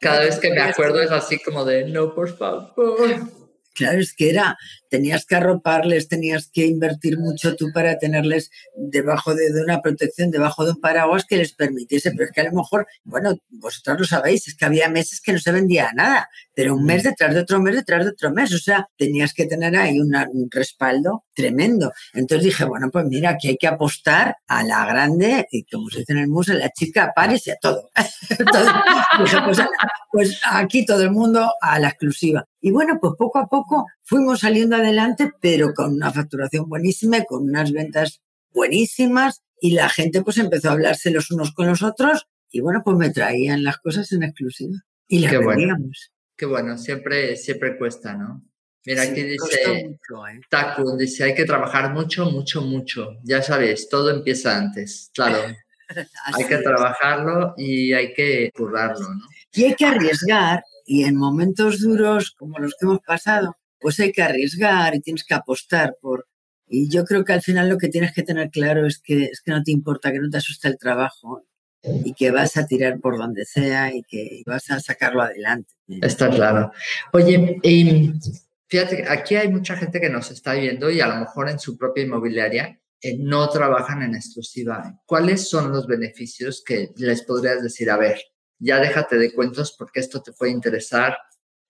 [0.00, 2.74] Cada vez que me acuerdo es así como de, no, por favor.
[3.74, 4.56] Claro, es que era,
[4.94, 10.64] tenías que arroparles, tenías que invertir mucho tú para tenerles debajo de, una protección, debajo
[10.64, 14.04] de un paraguas que les permitiese, pero es que a lo mejor, bueno, vosotros lo
[14.04, 17.08] sabéis, es que había meses que no se vendía nada, pero un mes mm.
[17.08, 20.14] detrás de otro mes detrás de otro mes, o sea, tenías que tener ahí un
[20.48, 21.92] respaldo tremendo.
[22.12, 26.00] Entonces dije, bueno, pues mira, aquí hay que apostar a la grande, y como se
[26.00, 27.90] dice en el museo, la chica, párese a todo.
[29.18, 29.58] dije, pues,
[30.12, 32.46] pues aquí todo el mundo a la exclusiva.
[32.60, 37.26] Y bueno, pues poco a poco fuimos saliendo adelante, pero con una facturación buenísima y
[37.26, 38.20] con unas ventas
[38.52, 39.42] buenísimas.
[39.60, 42.96] Y la gente pues empezó a hablarse los unos con los otros y bueno, pues
[42.96, 44.76] me traían las cosas en exclusiva.
[45.08, 46.12] Y las Qué vendíamos.
[46.36, 48.42] Qué bueno, siempre, siempre cuesta, ¿no?
[48.86, 49.98] Mira, aquí dice ¿eh?
[50.98, 53.16] dice, hay que trabajar mucho, mucho, mucho.
[53.22, 55.38] Ya sabes, todo empieza antes, claro.
[56.34, 59.26] hay que trabajarlo y hay que currarlo, ¿no?
[59.52, 64.12] Y hay que arriesgar y en momentos duros como los que hemos pasado, pues hay
[64.12, 66.26] que arriesgar y tienes que apostar por...
[66.66, 69.40] Y yo creo que al final lo que tienes que tener claro es que, es
[69.42, 71.42] que no te importa, que no te asusta el trabajo
[71.82, 75.72] y que vas a tirar por donde sea y que vas a sacarlo adelante.
[75.86, 76.72] Está claro.
[77.12, 78.12] Oye, y
[78.68, 81.76] fíjate, aquí hay mucha gente que nos está viendo y a lo mejor en su
[81.76, 84.98] propia inmobiliaria eh, no trabajan en exclusiva.
[85.04, 87.90] ¿Cuáles son los beneficios que les podrías decir?
[87.90, 88.18] A ver,
[88.58, 91.18] ya déjate de cuentos porque esto te puede interesar.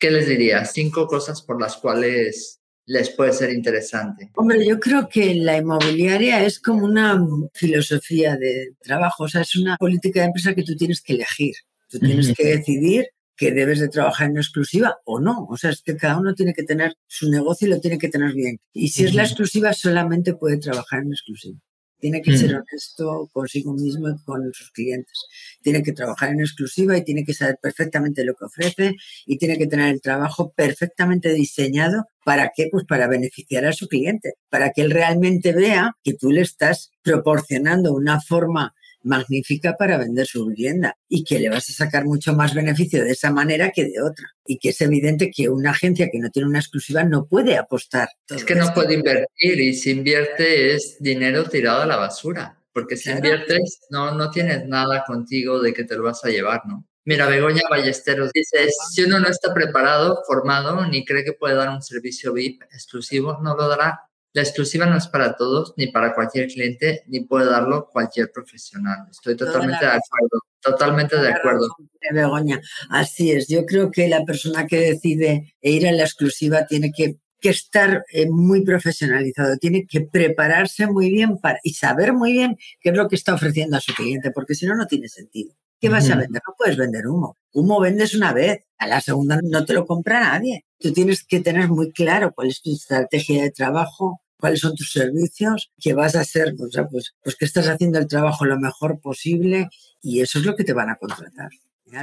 [0.04, 0.66] ¿Qué les diría?
[0.66, 4.30] Cinco cosas por las cuales les puede ser interesante.
[4.36, 9.56] Hombre, yo creo que la inmobiliaria es como una filosofía de trabajo, o sea, es
[9.56, 11.54] una política de empresa que tú tienes que elegir.
[11.88, 15.46] Tú tienes que decidir que debes de trabajar en exclusiva o no.
[15.48, 18.10] O sea, es que cada uno tiene que tener su negocio y lo tiene que
[18.10, 18.58] tener bien.
[18.74, 21.58] Y si es la exclusiva, solamente puede trabajar en exclusiva.
[22.04, 22.56] Tiene que ser mm.
[22.56, 25.24] honesto consigo mismo y con sus clientes.
[25.62, 29.56] Tiene que trabajar en exclusiva y tiene que saber perfectamente lo que ofrece y tiene
[29.56, 32.04] que tener el trabajo perfectamente diseñado.
[32.22, 32.68] ¿Para qué?
[32.70, 36.90] Pues para beneficiar a su cliente, para que él realmente vea que tú le estás
[37.02, 42.34] proporcionando una forma magnífica para vender su vivienda y que le vas a sacar mucho
[42.34, 44.26] más beneficio de esa manera que de otra.
[44.46, 48.08] Y que es evidente que una agencia que no tiene una exclusiva no puede apostar.
[48.28, 52.58] es que no puede invertir y si invierte es dinero tirado a la basura.
[52.72, 56.62] Porque si inviertes, no, no tienes nada contigo de que te lo vas a llevar,
[56.66, 56.84] ¿no?
[57.06, 61.68] Mira, Begoña Ballesteros dice, si uno no está preparado, formado, ni cree que puede dar
[61.68, 64.00] un servicio VIP exclusivo, no lo dará.
[64.34, 69.06] La exclusiva no es para todos, ni para cualquier cliente, ni puede darlo cualquier profesional.
[69.08, 71.68] Estoy totalmente de acuerdo, totalmente de acuerdo.
[72.12, 73.46] Begoña, así es.
[73.46, 78.26] Yo creo que la persona que decide ir a la exclusiva tiene que, estar eh,
[78.28, 83.06] muy profesionalizado, tiene que prepararse muy bien para, y saber muy bien qué es lo
[83.06, 85.54] que está ofreciendo a su cliente, porque si no, no tiene sentido.
[85.78, 86.40] ¿Qué vas a vender?
[86.46, 87.36] No puedes vender humo.
[87.52, 90.64] Humo vendes una vez, a la segunda no te lo compra nadie.
[90.78, 94.92] Tú tienes que tener muy claro cuál es tu estrategia de trabajo, cuáles son tus
[94.92, 99.00] servicios, qué vas a hacer, pues, pues, pues que estás haciendo el trabajo lo mejor
[99.00, 99.70] posible
[100.02, 101.48] y eso es lo que te van a contratar.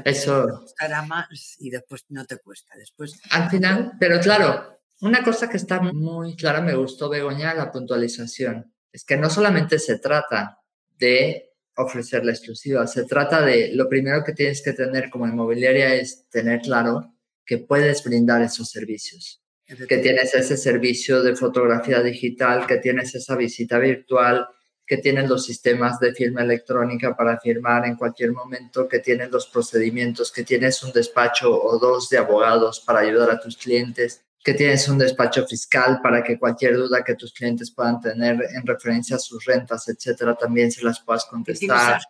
[0.05, 2.75] eso costará más y después no te cuesta.
[2.75, 3.21] Después.
[3.29, 8.73] Al final, pero claro, una cosa que está muy clara, me gustó Begoña, la puntualización.
[8.91, 10.57] Es que no solamente se trata
[10.97, 15.93] de ofrecer la exclusiva, se trata de lo primero que tienes que tener como inmobiliaria
[15.93, 17.13] es tener claro
[17.45, 19.41] que puedes brindar esos servicios
[19.87, 24.47] que tienes ese servicio de fotografía digital, que tienes esa visita virtual,
[24.85, 29.47] que tienes los sistemas de firma electrónica para firmar en cualquier momento, que tienes los
[29.47, 34.53] procedimientos, que tienes un despacho o dos de abogados para ayudar a tus clientes, que
[34.53, 39.15] tienes un despacho fiscal para que cualquier duda que tus clientes puedan tener en referencia
[39.15, 42.01] a sus rentas, etcétera, también se las puedas contestar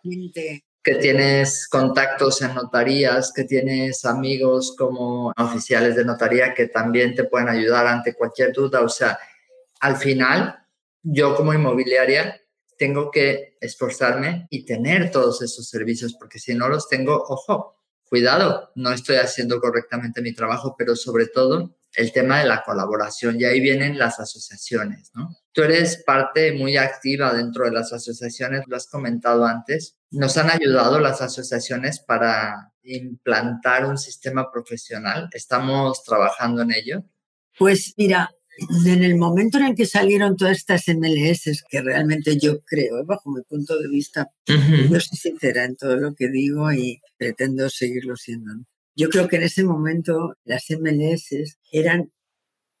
[0.82, 7.24] que tienes contactos en notarías, que tienes amigos como oficiales de notaría que también te
[7.24, 8.80] pueden ayudar ante cualquier duda.
[8.80, 9.18] O sea,
[9.80, 10.66] al final,
[11.02, 12.40] yo como inmobiliaria
[12.76, 17.76] tengo que esforzarme y tener todos esos servicios, porque si no los tengo, ojo,
[18.08, 23.40] cuidado, no estoy haciendo correctamente mi trabajo, pero sobre todo el tema de la colaboración
[23.40, 25.36] y ahí vienen las asociaciones, ¿no?
[25.52, 29.96] Tú eres parte muy activa dentro de las asociaciones, lo has comentado antes.
[30.10, 35.28] ¿Nos han ayudado las asociaciones para implantar un sistema profesional?
[35.32, 37.04] ¿Estamos trabajando en ello?
[37.58, 38.30] Pues mira,
[38.86, 43.30] en el momento en el que salieron todas estas MLS, que realmente yo creo, bajo
[43.30, 48.16] mi punto de vista, yo soy sincera en todo lo que digo y pretendo seguirlo
[48.16, 48.52] siendo.
[48.94, 52.10] Yo creo que en ese momento las MLS eran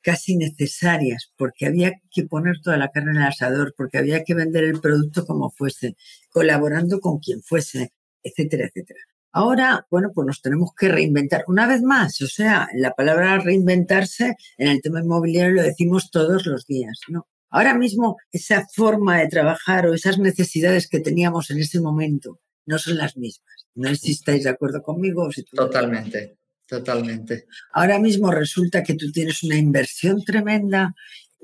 [0.02, 4.34] casi necesarias porque había que poner toda la carne en el asador, porque había que
[4.34, 5.96] vender el producto como fuese,
[6.30, 9.00] colaborando con quien fuese, etcétera, etcétera.
[9.34, 12.20] Ahora, bueno, pues nos tenemos que reinventar una vez más.
[12.20, 17.26] O sea, la palabra reinventarse en el tema inmobiliario lo decimos todos los días, ¿no?
[17.48, 22.78] Ahora mismo esa forma de trabajar o esas necesidades que teníamos en ese momento no
[22.78, 23.66] son las mismas.
[23.74, 25.28] No sé si estáis de acuerdo conmigo.
[25.52, 26.36] Totalmente,
[26.72, 27.46] totalmente.
[27.74, 30.94] Ahora mismo resulta que tú tienes una inversión tremenda.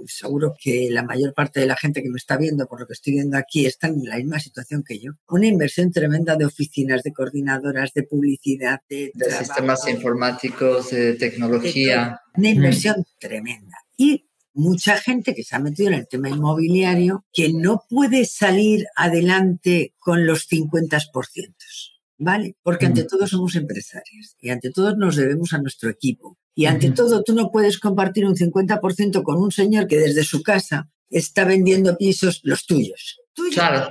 [0.07, 2.95] Seguro que la mayor parte de la gente que me está viendo, por lo que
[2.95, 5.13] estoy viendo aquí, está en la misma situación que yo.
[5.29, 12.21] Una inversión tremenda de oficinas, de coordinadoras, de publicidad, de, sistemas informáticos, de tecnología.
[12.35, 13.77] Una inversión tremenda.
[13.99, 18.87] Y mucha gente que se ha metido en el tema inmobiliario que no puede salir
[18.97, 21.55] adelante con los 50%.
[22.19, 22.57] ¿Vale?
[22.63, 26.37] Porque ante todo somos empresarios y ante todo nos debemos a nuestro equipo.
[26.55, 30.43] Y ante todo tú no puedes compartir un 50% con un señor que desde su
[30.43, 33.21] casa está vendiendo pisos los tuyos.
[33.53, 33.89] Claro.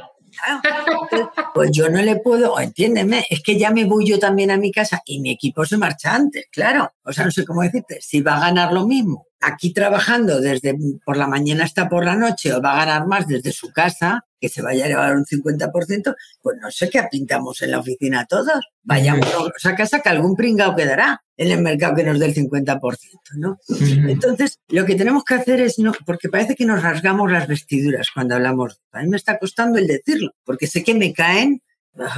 [1.54, 4.72] Pues yo no le puedo, entiéndeme, es que ya me voy yo también a mi
[4.72, 6.92] casa y mi equipo se marcha antes, claro.
[7.04, 10.76] O sea, no sé cómo decirte, si va a ganar lo mismo aquí trabajando desde
[11.06, 14.26] por la mañana hasta por la noche o va a ganar más desde su casa,
[14.40, 18.26] que se vaya a llevar un 50%, pues no sé qué pintamos en la oficina
[18.26, 18.60] todos.
[18.84, 19.28] Vayamos
[19.64, 22.80] a casa que algún pringao quedará en el mercado que nos dé el 50%,
[23.36, 23.58] ¿no?
[24.08, 28.08] Entonces, lo que tenemos que hacer es, no, porque parece que nos rasgamos las vestiduras
[28.14, 28.82] cuando hablamos.
[28.92, 31.62] A mí me está costando el decirlo, porque sé que me caen,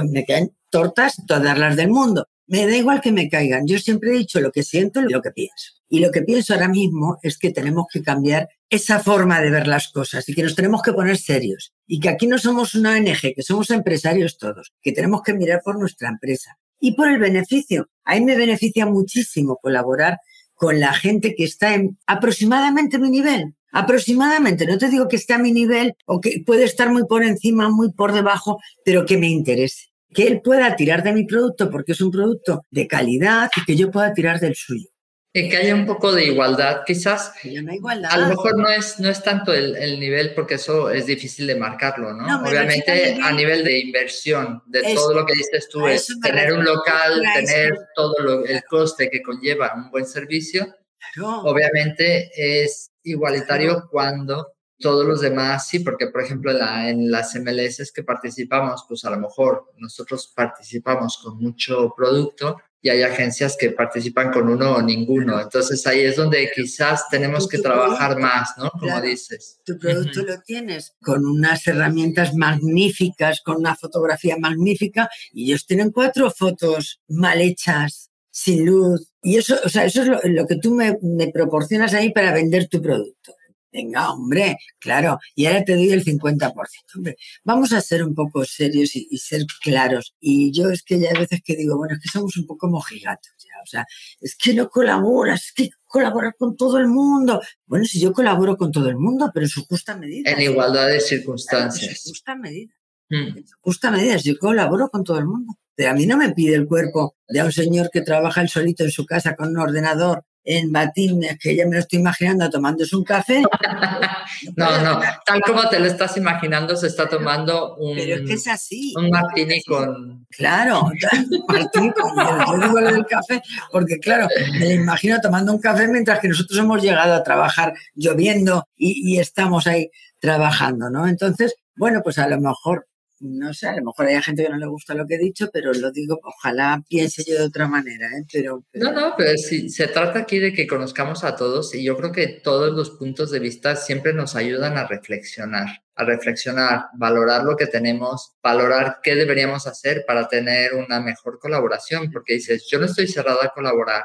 [0.08, 2.28] me caen tortas todas las del mundo.
[2.46, 3.66] Me da igual que me caigan.
[3.66, 5.74] Yo siempre he dicho lo que siento y lo que pienso.
[5.88, 9.66] Y lo que pienso ahora mismo es que tenemos que cambiar esa forma de ver
[9.66, 11.72] las cosas y que nos tenemos que poner serios.
[11.86, 15.60] Y que aquí no somos una ONG, que somos empresarios todos, que tenemos que mirar
[15.64, 16.56] por nuestra empresa.
[16.78, 17.90] Y por el beneficio.
[18.04, 20.18] A mí me beneficia muchísimo colaborar
[20.54, 23.54] con la gente que está en aproximadamente mi nivel.
[23.72, 27.22] Aproximadamente, no te digo que esté a mi nivel o que puede estar muy por
[27.22, 31.70] encima, muy por debajo, pero que me interese que él pueda tirar de mi producto
[31.70, 34.88] porque es un producto de calidad y que yo pueda tirar del suyo.
[35.32, 37.32] Que haya un poco de igualdad, quizás.
[37.44, 38.10] igualdad.
[38.10, 41.46] A lo mejor no es, no es tanto el, el, nivel, porque eso es difícil
[41.46, 42.24] de marcarlo, ¿no?
[42.42, 47.22] Obviamente a nivel de inversión, de todo lo que dices tú, es tener un local,
[47.34, 50.74] tener todo lo, el coste que conlleva un buen servicio.
[51.22, 57.92] Obviamente es igualitario cuando todos los demás sí, porque por ejemplo la, en las MLS
[57.92, 63.70] que participamos, pues a lo mejor nosotros participamos con mucho producto y hay agencias que
[63.70, 65.40] participan con uno o ninguno.
[65.40, 68.70] Entonces ahí es donde quizás tenemos que trabajar más, ¿no?
[68.70, 69.60] Como dices.
[69.64, 75.90] Tu producto lo tienes con unas herramientas magníficas, con una fotografía magnífica y ellos tienen
[75.90, 79.08] cuatro fotos mal hechas, sin luz.
[79.22, 82.68] Y eso, o sea, eso es lo, que tú me, me proporcionas ahí para vender
[82.68, 83.34] tu producto.
[83.72, 86.52] Venga, hombre, claro, y ahora te doy el 50%.
[86.96, 90.14] Hombre, vamos a ser un poco serios y, ser claros.
[90.18, 92.68] Y yo es que ya hay veces que digo, bueno, es que somos un poco
[92.68, 93.62] mojigatos ya.
[93.62, 93.86] O sea,
[94.20, 97.40] es que no colaboras, es que colaborar con todo el mundo.
[97.66, 100.30] Bueno, si yo colaboro con todo el mundo, pero en su justa medida.
[100.32, 101.90] En igualdad de circunstancias.
[101.90, 102.74] En su justa medida.
[103.08, 103.38] Mm.
[103.38, 105.54] En su justa medida, yo colaboro con todo el mundo.
[105.76, 108.82] Pero a mí no me pide el cuerpo de un señor que trabaja el solito
[108.82, 112.96] en su casa con un ordenador en Batines, que ya me lo estoy imaginando tomándose
[112.96, 113.42] un café.
[114.56, 118.32] no, no, tal como te lo estás imaginando, se está tomando un, Pero es que
[118.34, 118.94] es así.
[118.96, 120.26] un martini con...
[120.30, 120.90] Claro,
[121.48, 122.16] martini con...
[122.16, 126.28] Yo digo lo del café, porque claro, me lo imagino tomando un café mientras que
[126.28, 131.06] nosotros hemos llegado a trabajar lloviendo y, y estamos ahí trabajando, ¿no?
[131.06, 132.86] Entonces, bueno, pues a lo mejor
[133.20, 135.50] no sé, a lo mejor hay gente que no le gusta lo que he dicho,
[135.52, 138.24] pero lo digo, ojalá piense yo de otra manera, ¿eh?
[138.32, 141.96] pero, No, no, pero sí, se trata aquí de que conozcamos a todos y yo
[141.98, 147.44] creo que todos los puntos de vista siempre nos ayudan a reflexionar, a reflexionar, valorar
[147.44, 152.78] lo que tenemos, valorar qué deberíamos hacer para tener una mejor colaboración, porque dices, yo
[152.78, 154.04] no estoy cerrada a colaborar,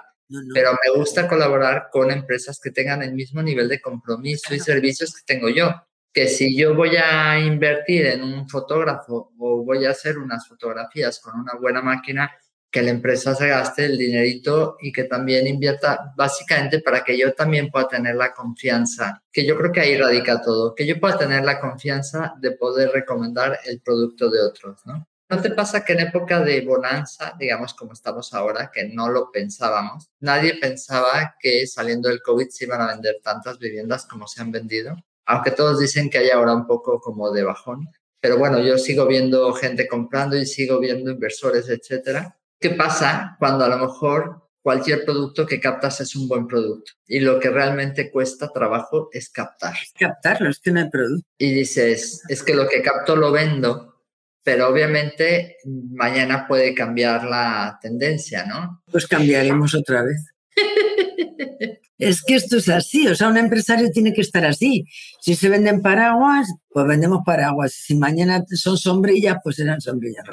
[0.54, 5.14] Pero me gusta colaborar con empresas que tengan el mismo nivel de compromiso y servicios
[5.14, 5.72] que tengo yo
[6.16, 11.20] que si yo voy a invertir en un fotógrafo o voy a hacer unas fotografías
[11.20, 12.32] con una buena máquina,
[12.72, 17.34] que la empresa se gaste el dinerito y que también invierta básicamente para que yo
[17.34, 21.18] también pueda tener la confianza, que yo creo que ahí radica todo, que yo pueda
[21.18, 25.06] tener la confianza de poder recomendar el producto de otros, ¿no?
[25.30, 29.32] ¿No te pasa que en época de bonanza, digamos como estamos ahora, que no lo
[29.32, 34.42] pensábamos, nadie pensaba que saliendo del COVID se iban a vender tantas viviendas como se
[34.42, 34.96] han vendido?
[35.26, 39.06] Aunque todos dicen que hay ahora un poco como de bajón, pero bueno, yo sigo
[39.06, 42.38] viendo gente comprando y sigo viendo inversores, etcétera.
[42.60, 47.20] ¿Qué pasa cuando a lo mejor cualquier producto que captas es un buen producto y
[47.20, 49.76] lo que realmente cuesta trabajo es captar?
[50.00, 51.28] Captarlo, es que no hay producto.
[51.38, 54.02] Y dices, es que lo que capto lo vendo,
[54.44, 58.82] pero obviamente mañana puede cambiar la tendencia, ¿no?
[58.92, 60.34] Pues cambiaremos otra vez.
[61.98, 64.86] Es que esto es así, o sea, un empresario tiene que estar así.
[65.22, 67.72] Si se venden paraguas, pues vendemos paraguas.
[67.72, 70.26] Si mañana son sombrillas, pues serán sombrillas.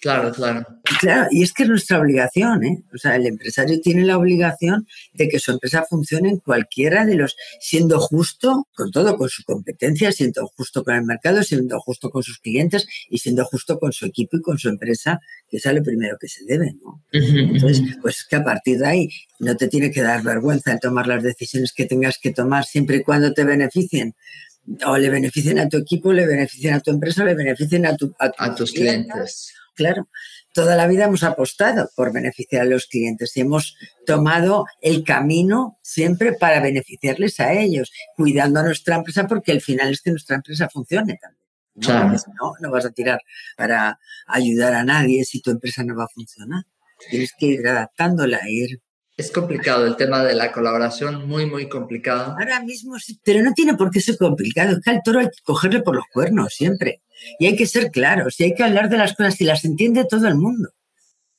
[0.00, 0.66] Claro, claro.
[1.00, 2.82] Claro, y es que es nuestra obligación, ¿eh?
[2.94, 7.16] O sea, el empresario tiene la obligación de que su empresa funcione en cualquiera de
[7.16, 12.08] los, siendo justo con todo, con su competencia, siendo justo con el mercado, siendo justo
[12.08, 15.20] con sus clientes y siendo justo con su equipo y con su empresa,
[15.50, 17.04] que es lo primero que se debe, ¿no?
[17.12, 19.08] Entonces, pues que a partir de ahí
[19.40, 22.96] no te tiene que dar vergüenza el tomar las decisiones que tengas que tomar siempre
[22.96, 24.14] y cuando te beneficien
[24.86, 28.14] o le beneficien a tu equipo, le beneficien a tu empresa, le beneficien a, tu,
[28.18, 29.52] a, tus clientes.
[29.74, 30.08] Claro,
[30.52, 35.78] toda la vida hemos apostado por beneficiar a los clientes y hemos tomado el camino
[35.82, 40.36] siempre para beneficiarles a ellos, cuidando a nuestra empresa porque el final es que nuestra
[40.36, 41.42] empresa funcione también.
[41.74, 42.52] ¿no?
[42.60, 43.20] no, vas a tirar
[43.56, 46.64] para ayudar a nadie si tu empresa no va a funcionar.
[47.10, 48.80] Tienes que ir adaptándola, ir
[49.16, 52.34] es complicado el tema de la colaboración, muy, muy complicado.
[52.38, 54.72] Ahora mismo sí, pero no tiene por qué ser complicado.
[54.72, 57.02] Es que al toro hay que cogerle por los cuernos siempre.
[57.38, 60.04] Y hay que ser claros, y hay que hablar de las cosas y las entiende
[60.04, 60.70] todo el mundo.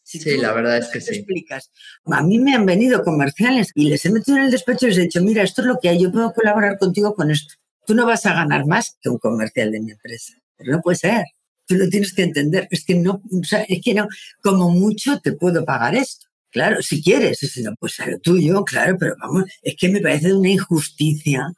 [0.03, 1.15] sí, la verdad es que sí.
[1.15, 1.71] Explicas.
[2.05, 4.97] A mí me han venido comerciales y les he metido en el despacho y les
[4.99, 7.55] he dicho, mira, esto es lo que hay, yo puedo colaborar contigo con esto.
[7.85, 10.33] Tú no vas a ganar más que un comercial de mi empresa.
[10.55, 11.25] Pero no puede ser.
[11.65, 12.67] Tú lo tienes que entender.
[12.71, 14.07] Es que no, o sea, es que no,
[14.41, 16.22] como mucho te puedo pagar esto.
[16.53, 17.39] Claro, si quieres,
[17.79, 21.51] pues a lo tuyo, claro, pero vamos, es que me parece una injusticia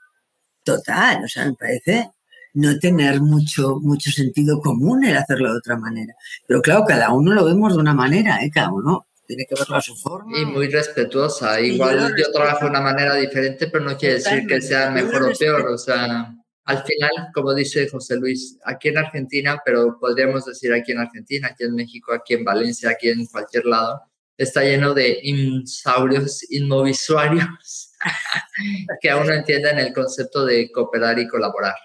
[0.64, 2.12] total, o sea, me parece
[2.54, 6.14] no tener mucho, mucho sentido común el hacerlo de otra manera.
[6.48, 8.50] Pero claro, cada uno lo vemos de una manera, ¿eh?
[8.50, 10.40] cada uno tiene que verlo a su forma.
[10.40, 11.60] Y muy respetuosa.
[11.60, 15.32] Igual yo, trabajo de una manera diferente, pero no quiere decir que sea mejor o
[15.38, 15.68] peor.
[15.68, 20.94] O sea, al final, como dice José Luis, aquí en Argentina, pero podríamos decir aquí
[20.94, 24.02] en Argentina, aquí en México, aquí en Valencia, aquí en cualquier lado,
[24.38, 27.92] está lleno de insaurios inmovisuarios
[29.02, 31.76] que aún no entienden el concepto de cooperar y colaborar.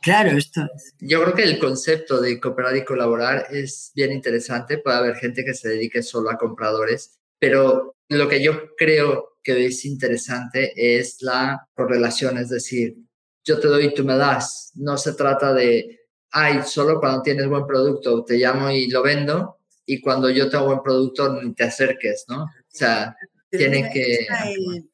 [0.00, 0.94] Claro, esto es.
[1.00, 4.78] Yo creo que el concepto de cooperar y colaborar es bien interesante.
[4.78, 9.66] Puede haber gente que se dedique solo a compradores, pero lo que yo creo que
[9.66, 12.96] es interesante es la correlación, es decir,
[13.44, 14.72] yo te doy y tú me das.
[14.74, 16.00] No se trata de,
[16.30, 19.57] ay, solo cuando tienes buen producto te llamo y lo vendo,
[19.88, 22.42] y cuando yo tengo buen producto ni te acerques, ¿no?
[22.42, 23.16] O sea,
[23.50, 24.26] tiene que...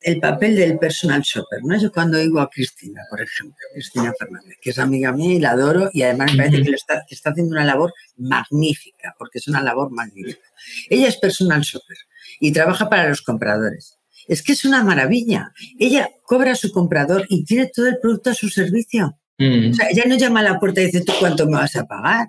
[0.00, 1.76] El, papel del personal shopper, ¿no?
[1.80, 5.50] Yo cuando digo a Cristina, por ejemplo, Cristina Fernández, que es amiga mía y la
[5.50, 9.60] adoro y además me parece que, está, está haciendo una labor magnífica, porque es una
[9.60, 10.46] labor magnífica.
[10.88, 11.96] Ella es personal shopper
[12.38, 13.98] y trabaja para los compradores.
[14.28, 15.50] Es que es una maravilla.
[15.76, 19.18] Ella cobra a su comprador y tiene todo el producto a su servicio.
[19.38, 19.70] Mm.
[19.72, 21.84] O sea, ella no llama a la puerta y dice, ¿tú cuánto me vas a
[21.84, 22.28] pagar?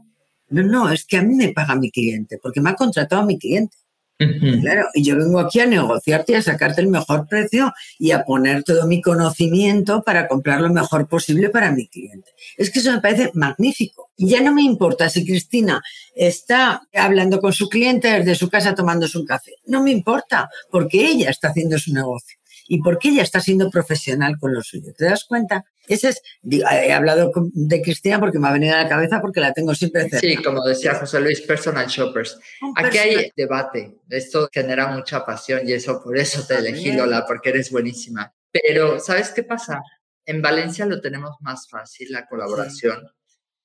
[0.50, 3.38] No, no, es que a mí me paga mi cliente, porque me ha contratado mi
[3.38, 3.78] cliente.
[4.18, 8.24] Claro, y yo vengo aquí a negociarte y a sacarte el mejor precio y a
[8.24, 12.32] poner todo mi conocimiento para comprar lo mejor posible para mi cliente.
[12.56, 14.12] Es que eso me parece magnífico.
[14.16, 15.82] Y ya no me importa si Cristina
[16.16, 19.52] está hablando con su cliente desde su casa tomándose un café.
[19.66, 22.38] No me importa, porque ella está haciendo su negocio
[22.70, 24.94] y porque ella está siendo profesional con lo suyo.
[24.98, 25.66] ¿Te das cuenta?
[25.88, 29.54] Ese es, he hablado de Cristina porque me ha venido a la cabeza porque la
[29.54, 30.20] tengo siempre cerca.
[30.20, 32.40] Sí, como decía José Luis, personal shoppers.
[32.76, 37.50] Aquí hay debate, esto genera mucha pasión y eso por eso te elegí Lola, porque
[37.50, 38.34] eres buenísima.
[38.52, 39.82] Pero, ¿sabes qué pasa?
[40.26, 43.08] En Valencia lo tenemos más fácil, la colaboración,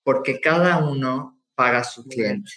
[0.02, 2.50] porque cada uno paga a su cliente.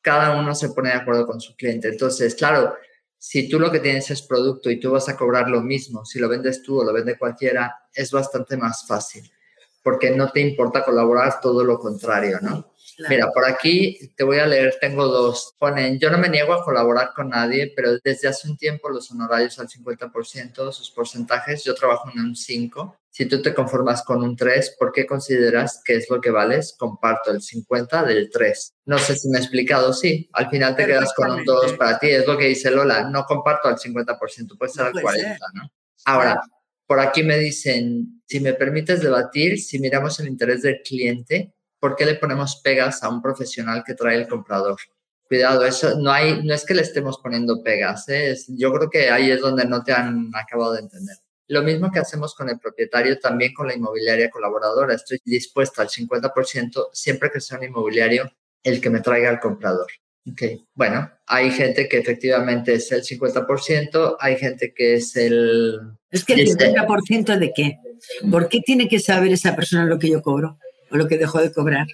[0.00, 1.88] Cada uno se pone de acuerdo con su cliente.
[1.88, 2.76] Entonces, claro,
[3.18, 6.18] si tú lo que tienes es producto y tú vas a cobrar lo mismo, si
[6.18, 9.30] lo vendes tú o lo vende cualquiera, es bastante más fácil,
[9.82, 12.72] porque no te importa colaborar, todo lo contrario, ¿no?
[13.08, 15.54] Mira, por aquí te voy a leer, tengo dos.
[15.58, 19.10] Ponen, yo no me niego a colaborar con nadie, pero desde hace un tiempo los
[19.10, 22.96] honorarios al 50%, sus porcentajes, yo trabajo en un 5.
[23.16, 26.76] Si tú te conformas con un 3, ¿por qué consideras que es lo que vales?
[26.78, 28.74] Comparto el 50 del 3.
[28.84, 30.28] No sé si me he explicado, sí.
[30.34, 32.10] Al final te quedas con un 2 para ti.
[32.10, 35.72] Es lo que dice Lola, no comparto al 50%, puede ser al 40, ¿no?
[36.04, 36.42] Ahora,
[36.86, 41.96] por aquí me dicen, si me permites debatir, si miramos el interés del cliente, ¿por
[41.96, 44.76] qué le ponemos pegas a un profesional que trae el comprador?
[45.26, 48.36] Cuidado, eso no hay, no es que le estemos poniendo pegas, ¿eh?
[48.48, 51.16] yo creo que ahí es donde no te han acabado de entender.
[51.48, 54.94] Lo mismo que hacemos con el propietario, también con la inmobiliaria colaboradora.
[54.94, 58.30] Estoy dispuesta al 50% siempre que sea un inmobiliario
[58.62, 59.86] el que me traiga al comprador.
[60.32, 60.64] Okay.
[60.74, 65.78] Bueno, hay gente que efectivamente es el 50%, hay gente que es el...
[66.10, 67.78] Es que el 50% de qué?
[68.28, 70.58] ¿Por qué tiene que saber esa persona lo que yo cobro?
[70.90, 71.86] o lo que dejó de cobrar?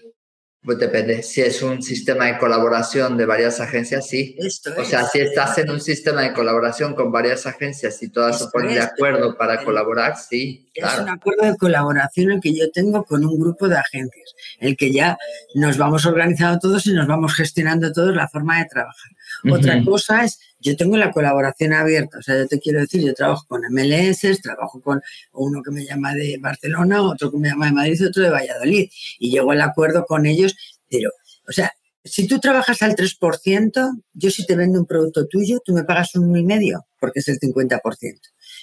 [0.64, 1.24] Pues depende.
[1.24, 4.36] Si es un sistema de colaboración de varias agencias, sí.
[4.78, 8.46] o sea, si estás en un sistema de colaboración con varias agencias y todas se
[8.46, 10.70] ponen de acuerdo para colaborar, sí.
[10.72, 14.76] Es un acuerdo de colaboración el que yo tengo con un grupo de agencias, el
[14.76, 15.18] que ya
[15.56, 19.10] nos vamos organizando todos y nos vamos gestionando todos la forma de trabajar.
[19.50, 23.14] Otra cosa es, yo tengo la colaboración abierta, o sea, yo te quiero decir, yo
[23.14, 25.00] trabajo con MLS, trabajo con
[25.32, 28.88] uno que me llama de Barcelona, otro que me llama de Madrid, otro de Valladolid,
[29.18, 30.54] y llego al acuerdo con ellos,
[30.88, 31.10] pero,
[31.48, 31.72] o sea,
[32.04, 36.14] si tú trabajas al 3%, yo si te vendo un producto tuyo, tú me pagas
[36.16, 37.80] un 1,5%, porque es el 50%.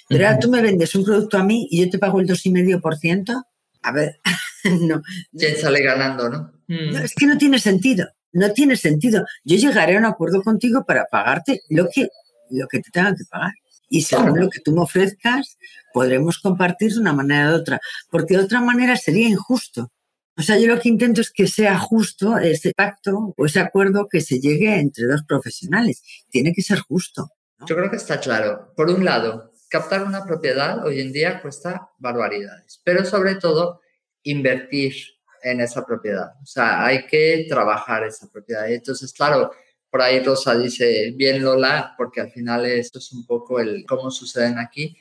[0.08, 3.44] Pero ahora tú me vendes un producto a mí y yo te pago el 2,5%,
[3.82, 4.20] a ver,
[4.82, 5.02] no.
[5.36, 6.52] ¿Quién sale ganando, no?
[6.68, 6.98] no?
[6.98, 8.06] Es que no tiene sentido.
[8.32, 9.24] No tiene sentido.
[9.44, 12.08] Yo llegaré a un acuerdo contigo para pagarte lo que,
[12.50, 13.52] lo que te tenga que pagar.
[13.88, 15.58] Y según lo que tú me ofrezcas,
[15.92, 17.80] podremos compartir de una manera u otra.
[18.08, 19.90] Porque de otra manera sería injusto.
[20.36, 24.06] O sea, yo lo que intento es que sea justo ese pacto o ese acuerdo
[24.08, 26.02] que se llegue entre dos profesionales.
[26.30, 27.30] Tiene que ser justo.
[27.66, 28.72] Yo creo que está claro.
[28.74, 33.80] Por un lado, captar una propiedad hoy en día cuesta barbaridades, pero sobre todo
[34.22, 34.94] invertir
[35.42, 36.32] en esa propiedad.
[36.42, 38.70] O sea, hay que trabajar esa propiedad.
[38.70, 39.50] Entonces, claro,
[39.90, 44.10] por ahí Rosa dice, bien Lola, porque al final esto es un poco el cómo
[44.10, 44.96] suceden aquí.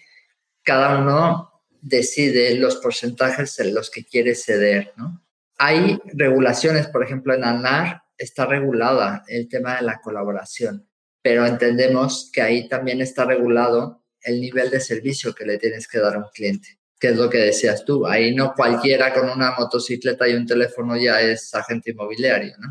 [0.64, 5.24] Cada uno decide los porcentajes en los que quiere ceder, ¿no?
[5.58, 10.88] Hay regulaciones, por ejemplo, en ANAR está regulada el tema de la colaboración,
[11.22, 16.00] pero entendemos que ahí también está regulado el nivel de servicio que le tienes que
[16.00, 18.06] dar a un cliente que es lo que decías tú.
[18.06, 22.70] Ahí no cualquiera con una motocicleta y un teléfono ya es agente inmobiliario, ¿no?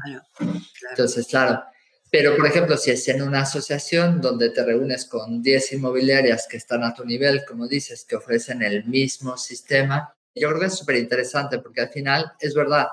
[0.91, 1.63] Entonces, claro.
[2.11, 6.57] Pero, por ejemplo, si es en una asociación donde te reúnes con 10 inmobiliarias que
[6.57, 10.75] están a tu nivel, como dices, que ofrecen el mismo sistema, yo creo que es
[10.75, 12.87] súper interesante porque al final es verdad,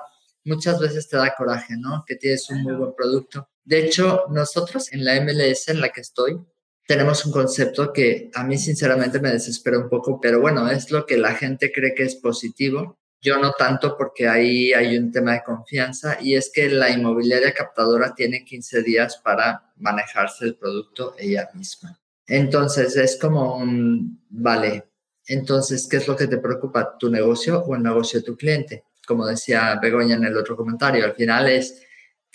[0.44, 2.04] muchas veces te da coraje, ¿no?
[2.06, 3.48] Que tienes un muy buen producto.
[3.64, 6.38] De hecho, nosotros en la MLS en la que estoy,
[6.86, 11.04] tenemos un concepto que a mí sinceramente me desespera un poco, pero bueno, es lo
[11.04, 12.98] que la gente cree que es positivo.
[13.20, 17.52] Yo no tanto porque ahí hay un tema de confianza y es que la inmobiliaria
[17.52, 21.98] captadora tiene 15 días para manejarse el producto ella misma.
[22.26, 24.84] Entonces es como un, vale,
[25.26, 26.96] entonces, ¿qué es lo que te preocupa?
[26.98, 28.84] ¿Tu negocio o el negocio de tu cliente?
[29.06, 31.82] Como decía Begoña en el otro comentario, al final es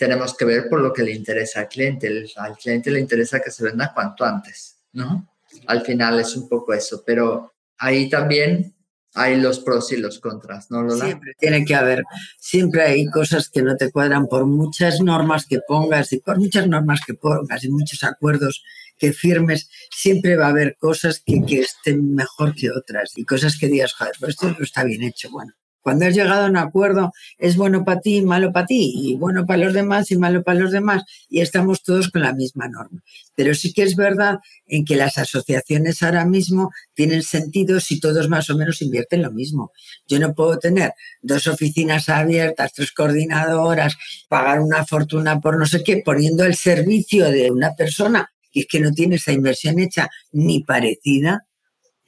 [0.02, 2.24] tenemos que ver por lo que le interesa al cliente.
[2.36, 5.28] al cliente le interesa que se venda cuanto antes, ¿no?
[5.68, 8.74] Al final es un poco eso, pero ahí también
[9.14, 11.04] hay los pros y los contras, ¿no, Lola?
[11.04, 12.02] Siempre tiene que haber,
[12.40, 16.66] siempre hay cosas que no te cuadran por muchas normas que pongas y por muchas
[16.66, 18.64] normas que pongas y muchos acuerdos
[18.98, 23.56] que firmes, siempre va a haber cosas que, que estén mejor que otras y cosas
[23.56, 25.52] que digas, joder, pues esto no está bien hecho, bueno.
[25.82, 29.44] Cuando has llegado a un acuerdo, es bueno para ti malo para ti, y bueno
[29.44, 33.02] para los demás y malo para los demás, y estamos todos con la misma norma.
[33.34, 38.28] Pero sí que es verdad en que las asociaciones ahora mismo tienen sentido si todos
[38.28, 39.72] más o menos invierten lo mismo.
[40.06, 43.96] Yo no puedo tener dos oficinas abiertas, tres coordinadoras,
[44.28, 48.66] pagar una fortuna por no sé qué, poniendo el servicio de una persona que es
[48.66, 51.46] que no tiene esa inversión hecha ni parecida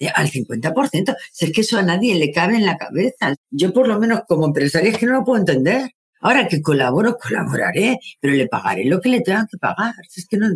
[0.08, 1.16] al 50%.
[1.32, 3.34] Si es que eso a nadie le cabe en la cabeza.
[3.50, 5.90] Yo por lo menos como empresaria es que no lo puedo entender.
[6.20, 9.94] Ahora que colaboro, colaboraré, pero le pagaré lo que le tenga que pagar.
[10.16, 10.48] Es que no,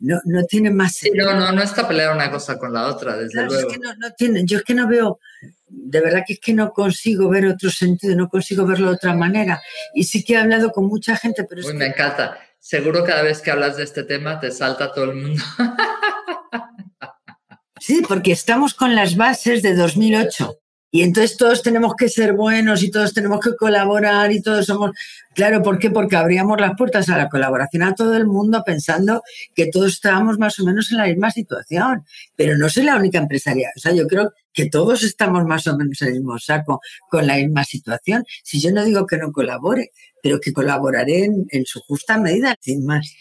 [0.00, 1.32] no, no tiene más sentido.
[1.32, 3.68] no, no, no está peleada una cosa con la otra, desde luego.
[3.68, 5.20] Es que no, no tiene, yo es que no veo,
[5.66, 9.14] de verdad que es que no consigo ver otro sentido, no consigo verlo de otra
[9.14, 9.62] manera.
[9.94, 12.38] Y sí que he hablado con mucha gente, pero Uy, me encanta.
[12.58, 15.42] Seguro cada vez que hablas de este tema te salta todo el mundo.
[17.86, 20.58] Sí, porque estamos con las bases de 2008.
[20.94, 24.92] Y entonces todos tenemos que ser buenos y todos tenemos que colaborar y todos somos...
[25.34, 25.90] Claro, ¿por qué?
[25.90, 29.20] Porque abríamos las puertas a la colaboración a todo el mundo pensando
[29.56, 32.04] que todos estábamos más o menos en la misma situación.
[32.36, 33.72] Pero no soy la única empresaria.
[33.76, 36.80] O sea, yo creo que todos estamos más o menos en el mismo saco
[37.10, 38.24] con la misma situación.
[38.44, 39.90] Si yo no digo que no colabore,
[40.22, 43.12] pero que colaboraré en, su justa medida, sin más.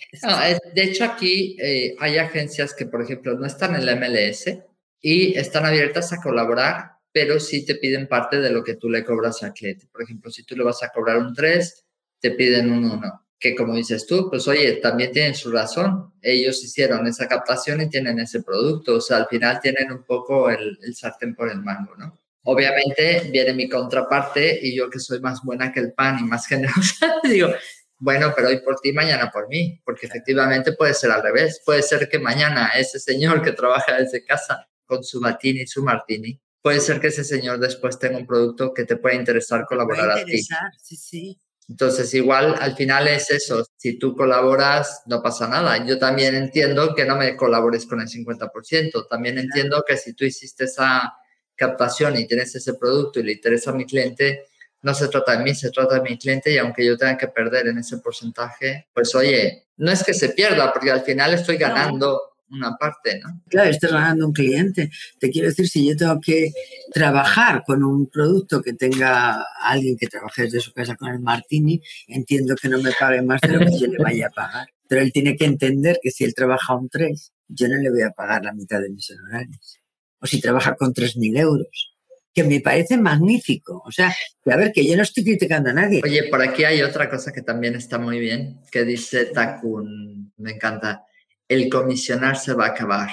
[0.75, 4.59] de hecho, aquí eh, hay agencias que, por ejemplo, no están en la MLS
[5.01, 9.05] y están abiertas a colaborar, pero sí te piden parte de lo que tú le
[9.05, 9.87] cobras al cliente.
[9.89, 11.85] Por ejemplo, si tú le vas a cobrar un 3,
[12.19, 16.13] te piden un 1 que como dices tú, pues oye, también tienen su razón.
[16.21, 18.95] Ellos hicieron esa captación y tienen ese producto.
[18.95, 22.17] O sea, al final tienen un poco el, el sartén por el mango, ¿no?
[22.43, 26.47] Obviamente viene mi contraparte y yo que soy más buena que el pan y más
[26.47, 27.49] generosa, digo,
[27.97, 31.61] bueno, pero hoy por ti, mañana por mí, porque efectivamente puede ser al revés.
[31.65, 35.83] Puede ser que mañana ese señor que trabaja desde casa con su matini y su
[35.83, 40.11] martini, puede ser que ese señor después tenga un producto que te pueda interesar colaborar
[40.11, 40.41] a ti.
[40.81, 41.39] Sí, sí.
[41.67, 43.65] Entonces, igual al final es eso.
[43.75, 45.85] Si tú colaboras, no pasa nada.
[45.85, 49.07] Yo también entiendo que no me colabores con el 50%.
[49.09, 51.13] También entiendo que si tú hiciste esa
[51.53, 54.45] captación y tienes ese producto y le interesa a mi cliente,
[54.83, 57.27] no se trata de mí, se trata de mi cliente y aunque yo tenga que
[57.27, 61.57] perder en ese porcentaje, pues oye, no es que se pierda, porque al final estoy
[61.57, 63.41] ganando una parte, ¿no?
[63.49, 64.89] Claro, estás ganando un cliente.
[65.19, 66.51] Te quiero decir, si yo tengo que
[66.91, 71.81] trabajar con un producto que tenga alguien que trabaje desde su casa con el martini,
[72.07, 74.67] entiendo que no me pague más de lo que yo le vaya a pagar.
[74.87, 78.01] Pero él tiene que entender que si él trabaja un 3, yo no le voy
[78.01, 79.79] a pagar la mitad de mis honorarios
[80.23, 81.93] o si trabaja con 3.000 euros,
[82.33, 83.83] que me parece magnífico.
[83.85, 86.01] O sea, a ver, que yo no estoy criticando a nadie.
[86.01, 90.51] Oye, por aquí hay otra cosa que también está muy bien, que dice Takun, me
[90.51, 91.03] encanta,
[91.47, 93.09] el comisionar se va a acabar.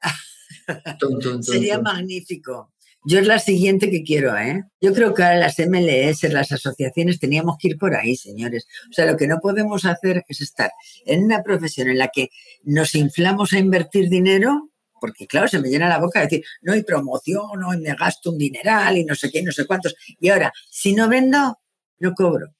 [1.42, 2.72] Sería magnífico.
[3.04, 4.62] Yo es la siguiente que quiero, ¿eh?
[4.80, 8.66] Yo creo que ahora las MLS, las asociaciones, teníamos que ir por ahí, señores.
[8.90, 10.70] O sea, lo que no podemos hacer es estar
[11.06, 12.28] en una profesión en la que
[12.62, 14.70] nos inflamos a invertir dinero
[15.00, 18.30] porque claro, se me llena la boca de decir, no hay promoción, no, me gasto
[18.30, 19.96] un dineral y no sé qué, no sé cuántos.
[20.20, 21.58] Y ahora, si no vendo,
[21.98, 22.54] no cobro.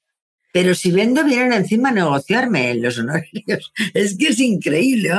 [0.51, 3.71] Pero si vendo, vienen encima a negociarme los honorarios.
[3.93, 5.11] Es que es increíble,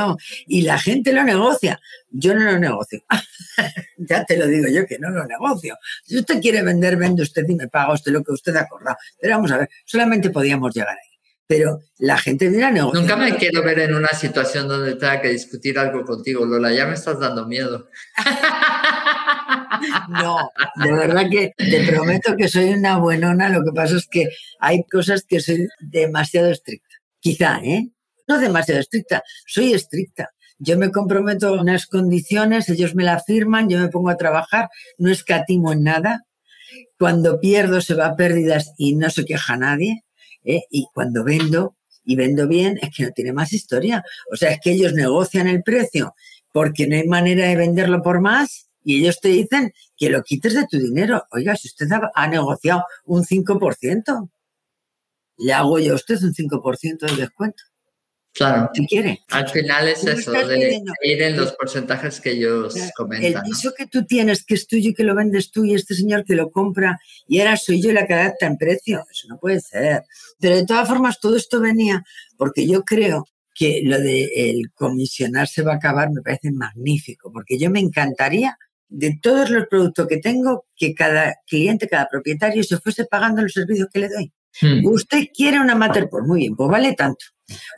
[0.47, 1.79] Y la gente lo negocia.
[2.09, 3.03] Yo no lo negocio.
[3.97, 5.75] ya te lo digo yo que no lo negocio.
[6.05, 8.97] Si usted quiere vender, vende usted y me paga usted lo que usted ha acordado.
[9.19, 11.13] Pero vamos a ver, solamente podíamos llegar ahí
[11.45, 13.01] pero la gente a negociar.
[13.01, 16.87] Nunca me quiero ver en una situación donde tenga que discutir algo contigo, Lola, ya
[16.87, 17.89] me estás dando miedo.
[20.09, 24.29] No, de verdad que te prometo que soy una buenona, lo que pasa es que
[24.59, 26.95] hay cosas que soy demasiado estricta.
[27.19, 27.89] Quizá, ¿eh?
[28.27, 30.29] No demasiado estricta, soy estricta.
[30.59, 34.69] Yo me comprometo a unas condiciones, ellos me la firman, yo me pongo a trabajar,
[34.97, 36.23] no escatimo en nada.
[36.97, 40.03] Cuando pierdo se va a pérdidas y no se queja nadie.
[40.45, 40.63] ¿eh?
[40.69, 41.75] y cuando vendo,
[42.05, 44.03] y vendo bien, es que no tiene más historia.
[44.31, 46.15] O sea, es que ellos negocian el precio
[46.51, 50.53] porque no hay manera de venderlo por más y ellos te dicen que lo quites
[50.53, 51.23] de tu dinero.
[51.31, 54.29] Oiga, si usted ha, negociado un 5%,
[55.37, 57.63] le hago yo a usted un 5% de descuento.
[58.33, 58.71] Claro.
[58.73, 59.19] Si quiere.
[59.29, 63.31] Al final es eso, de ir en los porcentajes que ellos comentan.
[63.31, 65.93] El piso que tú tienes, que es tuyo y que lo vendes tú y este
[65.93, 69.05] señor que lo compra y ahora soy yo la que adapta en precio.
[69.11, 70.03] Eso no puede ser.
[70.39, 72.03] Pero de todas formas, todo esto venía
[72.35, 77.31] porque yo creo que lo de el comisionar se va a acabar me parece magnífico,
[77.31, 78.57] porque yo me encantaría
[78.93, 83.51] de todos los productos que tengo que cada cliente, cada propietario se fuese pagando los
[83.51, 84.31] servicios que le doy.
[84.61, 84.85] Hmm.
[84.85, 85.75] Usted quiere una
[86.09, 87.25] por muy bien, pues vale tanto.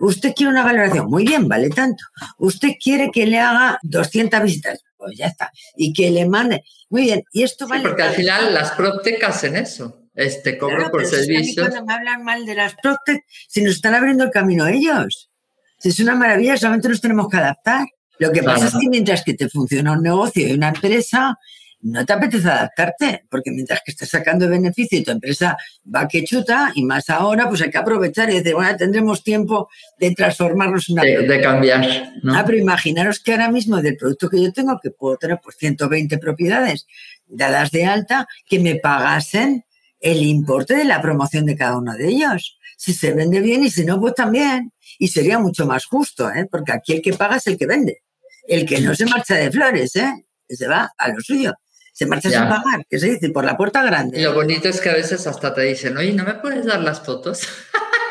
[0.02, 2.04] Usted quiere una valoración, muy bien, vale tanto.
[2.38, 5.52] Usted quiere que le haga 200 visitas, pues ya está.
[5.78, 7.84] Y que le mande, muy bien, y esto vale.
[7.84, 10.02] porque al final las Proctec hacen eso.
[10.14, 11.68] Este cobro por servicios.
[11.68, 15.30] Cuando me hablan mal de las Proctec, si nos están abriendo el camino ellos.
[15.78, 17.86] Si es una maravilla, solamente nos tenemos que adaptar.
[18.20, 21.38] Lo que pasa es que mientras que te funciona un negocio y una empresa,
[21.82, 25.56] no te apetece adaptarte, porque mientras que estás sacando beneficio y tu empresa
[25.94, 29.70] va que chuta, y más ahora, pues hay que aprovechar y decir, bueno, tendremos tiempo
[30.00, 31.04] de transformarnos en una...
[31.04, 32.36] De, de cambiar, ¿no?
[32.36, 35.58] Ah, pero imaginaros que ahora mismo del producto que yo tengo, que puedo tener pues
[35.58, 36.88] 120 propiedades
[37.28, 39.66] dadas de alta, que me pagasen
[40.00, 42.58] el importe de la promoción de cada uno de ellos.
[42.78, 44.72] Si se vende bien y si no, pues también.
[45.00, 46.48] Y sería mucho más justo, ¿eh?
[46.50, 48.02] porque aquí el que paga es el que vende.
[48.48, 50.26] El que no se marcha de flores, ¿eh?
[50.48, 51.54] se va a lo suyo
[51.96, 54.20] se marcha sin pagar, que se dice, por la puerta grande.
[54.20, 56.82] Y lo bonito es que a veces hasta te dicen, oye, ¿no me puedes dar
[56.82, 57.48] las fotos?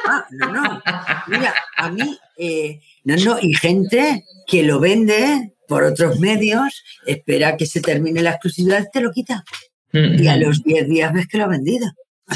[0.06, 0.82] Ah, no, no.
[1.28, 7.56] Mira, a mí, eh, no, no, y gente que lo vende por otros medios, espera
[7.56, 9.44] que se termine la exclusividad, te lo quita.
[9.92, 11.86] Y a los 10 días ves que lo ha vendido.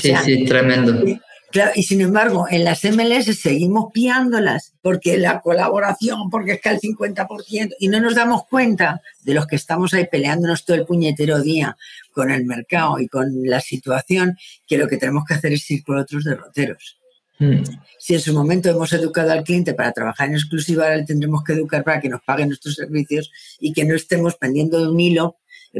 [0.00, 1.02] sí, sí, tremendo.
[1.50, 6.68] Claro, y sin embargo, en las MLS seguimos piándolas porque la colaboración, porque es que
[6.68, 10.84] al 50%, y no nos damos cuenta de los que estamos ahí peleándonos todo el
[10.84, 11.76] puñetero día
[12.12, 14.36] con el mercado y con la situación,
[14.66, 16.98] que lo que tenemos que hacer es ir por otros derroteros.
[17.38, 17.62] Hmm.
[17.98, 21.44] Si en su momento hemos educado al cliente para trabajar en exclusiva, ahora le tendremos
[21.44, 25.00] que educar para que nos paguen nuestros servicios y que no estemos pendiendo de un
[25.00, 25.36] hilo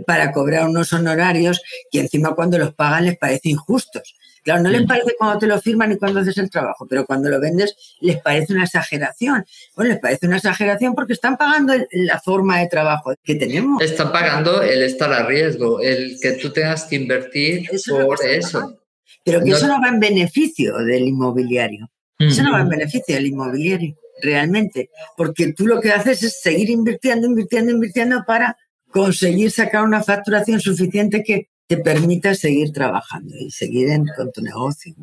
[0.06, 1.60] para cobrar unos honorarios
[1.90, 4.14] que encima cuando los pagan les parece injustos.
[4.48, 7.28] Claro, no les parece cuando te lo firman y cuando haces el trabajo, pero cuando
[7.28, 9.44] lo vendes les parece una exageración.
[9.76, 13.82] Bueno, les parece una exageración porque están pagando la forma de trabajo que tenemos.
[13.82, 18.80] Están pagando el estar a riesgo, el que tú tengas que invertir por eso.
[19.22, 21.90] Pero que eso no va en beneficio del inmobiliario.
[22.18, 24.88] Eso no va en beneficio del inmobiliario, realmente.
[25.14, 28.56] Porque tú lo que haces es seguir invirtiendo, invirtiendo, invirtiendo para
[28.90, 34.94] conseguir sacar una facturación suficiente que te permita seguir trabajando y seguir con tu negocio.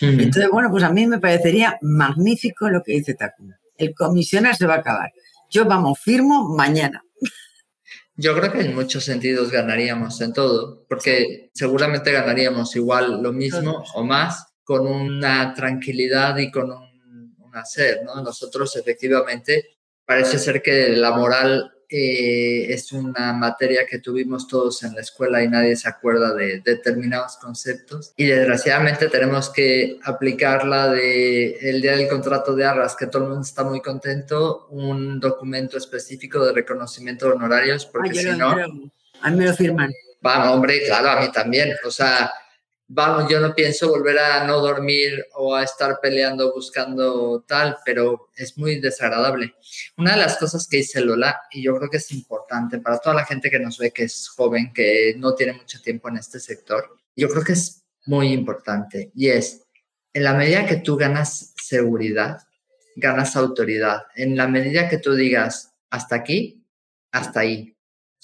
[0.00, 3.58] Entonces, bueno, pues a mí me parecería magnífico lo que dice Takuma.
[3.76, 5.12] El comisionar se va a acabar.
[5.50, 7.02] Yo, vamos, firmo mañana.
[8.16, 13.84] Yo creo que en muchos sentidos ganaríamos en todo, porque seguramente ganaríamos igual lo mismo
[13.94, 18.22] o más con una tranquilidad y con un, un hacer, ¿no?
[18.22, 24.96] Nosotros efectivamente parece ser que la moral eh, es una materia que tuvimos todos en
[24.96, 28.12] la escuela y nadie se acuerda de determinados conceptos.
[28.16, 33.28] Y desgraciadamente tenemos que aplicarla de el día del contrato de arras, que todo el
[33.28, 38.56] mundo está muy contento, un documento específico de reconocimiento de honorarios, porque si no...
[39.20, 39.92] A mí me lo firman.
[40.20, 41.74] Vamos, hombre, claro, a mí también.
[41.84, 42.32] O sea,
[42.86, 48.30] vamos, yo no pienso volver a no dormir o a estar peleando buscando tal, pero
[48.36, 49.54] es muy desagradable.
[49.96, 53.16] Una de las cosas que dice Lola, y yo creo que es importante para toda
[53.16, 56.40] la gente que nos ve que es joven, que no tiene mucho tiempo en este
[56.40, 59.62] sector, yo creo que es muy importante y es,
[60.12, 62.38] en la medida que tú ganas seguridad,
[62.96, 64.04] ganas autoridad.
[64.14, 66.64] En la medida que tú digas, hasta aquí,
[67.10, 67.73] hasta ahí,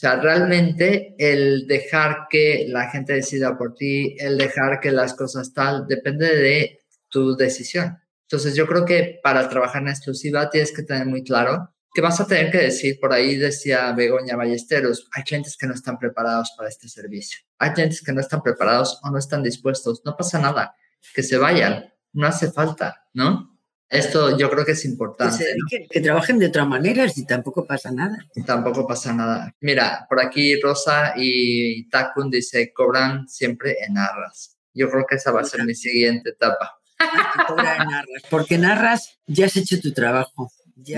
[0.00, 5.52] sea, realmente el dejar que la gente decida por ti, el dejar que las cosas
[5.52, 7.98] tal, depende de tu decisión.
[8.22, 12.20] Entonces yo creo que para trabajar en exclusiva tienes que tener muy claro que vas
[12.20, 16.52] a tener que decir, por ahí decía Begoña Ballesteros, hay clientes que no están preparados
[16.56, 20.38] para este servicio, hay clientes que no están preparados o no están dispuestos, no pasa
[20.38, 20.74] nada,
[21.14, 23.49] que se vayan, no hace falta, ¿no?
[23.90, 25.44] Esto yo creo que es importante.
[25.90, 28.24] Que, trabajen de otra manera y tampoco pasa nada.
[28.46, 29.52] tampoco pasa nada.
[29.60, 34.56] Mira, por aquí Rosa y Takun dice, cobran siempre en arras.
[34.72, 36.78] Yo creo que esa va a ser mi siguiente etapa.
[38.30, 40.52] porque en arras ya has hecho tu trabajo.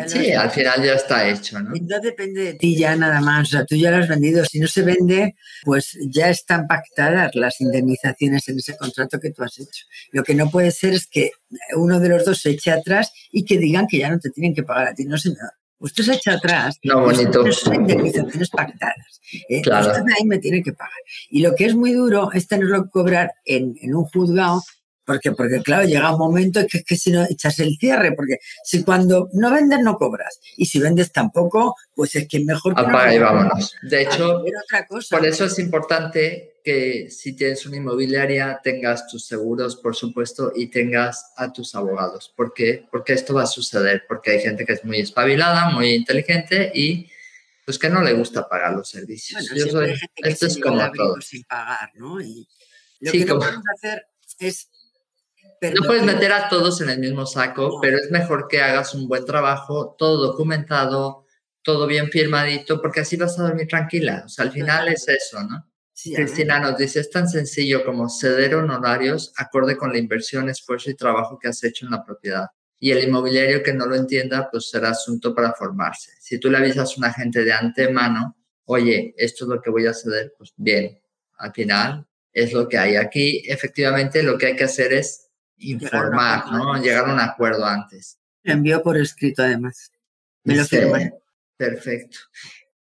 [0.07, 1.71] Sí, al final ya está hecho, ¿no?
[1.71, 4.45] no depende de ti ya nada más, o sea, tú ya lo has vendido.
[4.45, 9.43] Si no se vende, pues ya están pactadas las indemnizaciones en ese contrato que tú
[9.43, 9.87] has hecho.
[10.11, 11.31] Lo que no puede ser es que
[11.77, 14.55] uno de los dos se eche atrás y que digan que ya no te tienen
[14.55, 15.05] que pagar a ti.
[15.05, 15.51] No, señor.
[15.79, 16.79] Usted se echa atrás.
[16.85, 17.51] No, bonito.
[17.51, 19.21] Son indemnizaciones pactadas.
[19.49, 19.63] ¿eh?
[19.63, 19.89] Claro.
[19.89, 20.93] Usted ahí me tiene que pagar.
[21.29, 24.63] Y lo que es muy duro es tenerlo que cobrar en, en un juzgado
[25.05, 28.39] porque, porque claro, llega un momento que es que si no echas el cierre, porque
[28.65, 32.75] si cuando no vendes no cobras y si vendes tampoco, pues es que es mejor...
[32.77, 33.75] Apaga y vámonos.
[33.83, 35.17] De hecho, otra cosa.
[35.17, 40.69] por eso es importante que si tienes una inmobiliaria tengas tus seguros, por supuesto, y
[40.69, 42.33] tengas a tus abogados.
[42.37, 42.87] ¿Por qué?
[42.91, 47.09] Porque esto va a suceder, porque hay gente que es muy espabilada, muy inteligente y
[47.65, 49.49] pues que no le gusta pagar los servicios.
[49.55, 51.21] Yo soy, esto es como todo.
[51.21, 52.21] Sin pagar, ¿no?
[52.21, 52.47] Y
[53.01, 54.07] lo que no podemos hacer
[54.39, 54.69] es
[55.71, 59.07] no puedes meter a todos en el mismo saco, pero es mejor que hagas un
[59.07, 61.27] buen trabajo, todo documentado,
[61.63, 64.25] todo bien firmadito, porque así vas a dormir tranquila.
[64.27, 65.69] O sea, al final es eso, ¿no?
[66.15, 70.97] Cristina nos dice, es tan sencillo como ceder honorarios acorde con la inversión, esfuerzo y
[70.97, 72.47] trabajo que has hecho en la propiedad.
[72.81, 76.11] Y el inmobiliario que no lo entienda, pues será asunto para formarse.
[76.19, 79.87] Si tú le avisas a un agente de antemano, oye, esto es lo que voy
[79.87, 81.01] a ceder, pues bien,
[81.39, 82.97] al final es lo que hay.
[82.97, 86.81] Aquí, efectivamente, lo que hay que hacer es informar, ¿no?
[86.83, 88.19] Llegar a un acuerdo antes.
[88.45, 89.91] envió por escrito además.
[90.45, 91.15] Me lo firman.
[91.57, 92.19] Perfecto.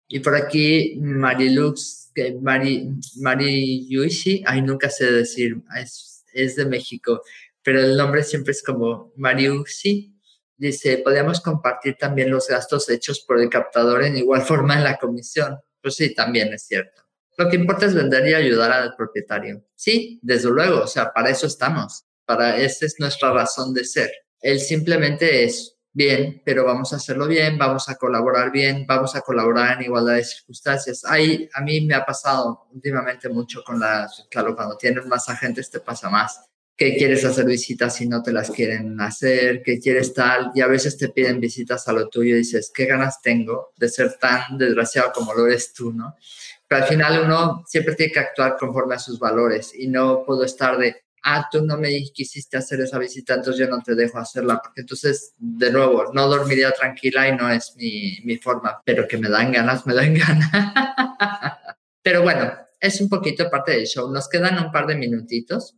[0.07, 2.11] Y por aquí Marilux,
[2.41, 7.21] Mari, Mari Yuishi, ay, nunca sé decir, es, es, de México,
[7.63, 10.13] pero el nombre siempre es como Mariuxi.
[10.55, 14.97] Dice, podemos compartir también los gastos hechos por el captador en igual forma en la
[14.97, 15.57] comisión.
[15.81, 17.01] Pues sí, también es cierto.
[17.37, 19.65] Lo que importa es vender y ayudar al propietario.
[19.75, 22.05] Sí, desde luego, o sea, para eso estamos
[22.35, 24.11] para esa es nuestra razón de ser.
[24.41, 29.21] Él simplemente es bien, pero vamos a hacerlo bien, vamos a colaborar bien, vamos a
[29.21, 31.05] colaborar en igualdad de circunstancias.
[31.05, 35.69] Ahí a mí me ha pasado últimamente mucho con las, claro, cuando tienes más agentes
[35.69, 36.41] te pasa más,
[36.75, 40.67] que quieres hacer visitas y no te las quieren hacer, que quieres tal, y a
[40.67, 44.57] veces te piden visitas a lo tuyo y dices, ¿qué ganas tengo de ser tan
[44.57, 46.15] desgraciado como lo eres tú, no?
[46.67, 50.43] Pero al final uno siempre tiene que actuar conforme a sus valores y no puedo
[50.43, 54.19] estar de, ah, tú no me quisiste hacer esa visita, entonces yo no te dejo
[54.19, 59.07] hacerla, porque entonces, de nuevo, no dormiría tranquila y no es mi, mi forma, pero
[59.07, 60.49] que me dan ganas, me dan ganas.
[62.01, 62.51] pero bueno,
[62.83, 64.11] es un poquito parte del show.
[64.11, 65.77] Nos quedan un par de minutitos.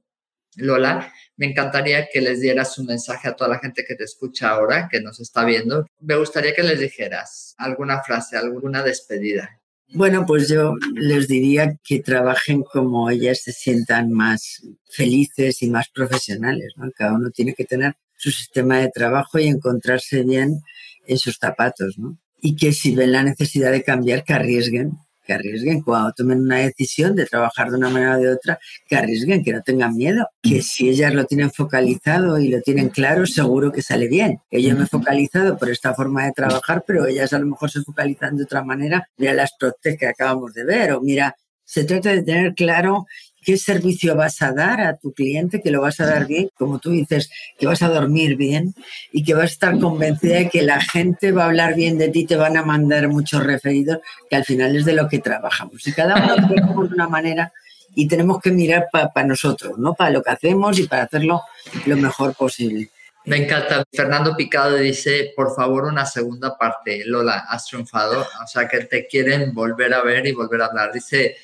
[0.56, 4.50] Lola, me encantaría que les dieras un mensaje a toda la gente que te escucha
[4.50, 5.86] ahora, que nos está viendo.
[6.00, 9.62] Me gustaría que les dijeras alguna frase, alguna despedida.
[9.94, 15.90] Bueno, pues yo les diría que trabajen como ellas se sientan más felices y más
[15.90, 16.74] profesionales.
[16.76, 16.92] ¿no?
[16.96, 20.62] Cada uno tiene que tener su sistema de trabajo y encontrarse bien
[21.08, 21.98] en sus zapatos.
[21.98, 22.18] ¿no?
[22.42, 24.94] Y que si ven la necesidad de cambiar, que arriesguen
[25.26, 28.96] que arriesguen cuando tomen una decisión de trabajar de una manera o de otra, que
[28.96, 33.26] arriesguen, que no tengan miedo, que si ellas lo tienen focalizado y lo tienen claro,
[33.26, 34.40] seguro que sale bien.
[34.50, 37.70] Que yo me he focalizado por esta forma de trabajar, pero ellas a lo mejor
[37.72, 39.10] se focalizan de otra manera.
[39.18, 43.08] Mira las protes que acabamos de ver, o mira, se trata de tener claro
[43.46, 46.80] qué servicio vas a dar a tu cliente, que lo vas a dar bien, como
[46.80, 48.74] tú dices, que vas a dormir bien
[49.14, 52.10] y que vas a estar convencida de que la gente va a hablar bien de
[52.10, 55.88] ti, te van a mandar muchos referidos, que al final es de lo que trabajamos.
[55.88, 57.54] Y cada uno de una manera
[57.94, 59.94] y tenemos que mirar para nosotros, ¿no?
[59.94, 61.42] Para lo que hacemos y para hacerlo
[61.86, 62.90] lo mejor posible.
[63.26, 63.84] Me encanta.
[63.92, 67.04] Fernando Picado dice, por favor, una segunda parte.
[67.06, 68.22] Lola, has triunfado.
[68.22, 70.92] O sea, que te quieren volver a ver y volver a hablar.
[70.94, 71.36] Dice,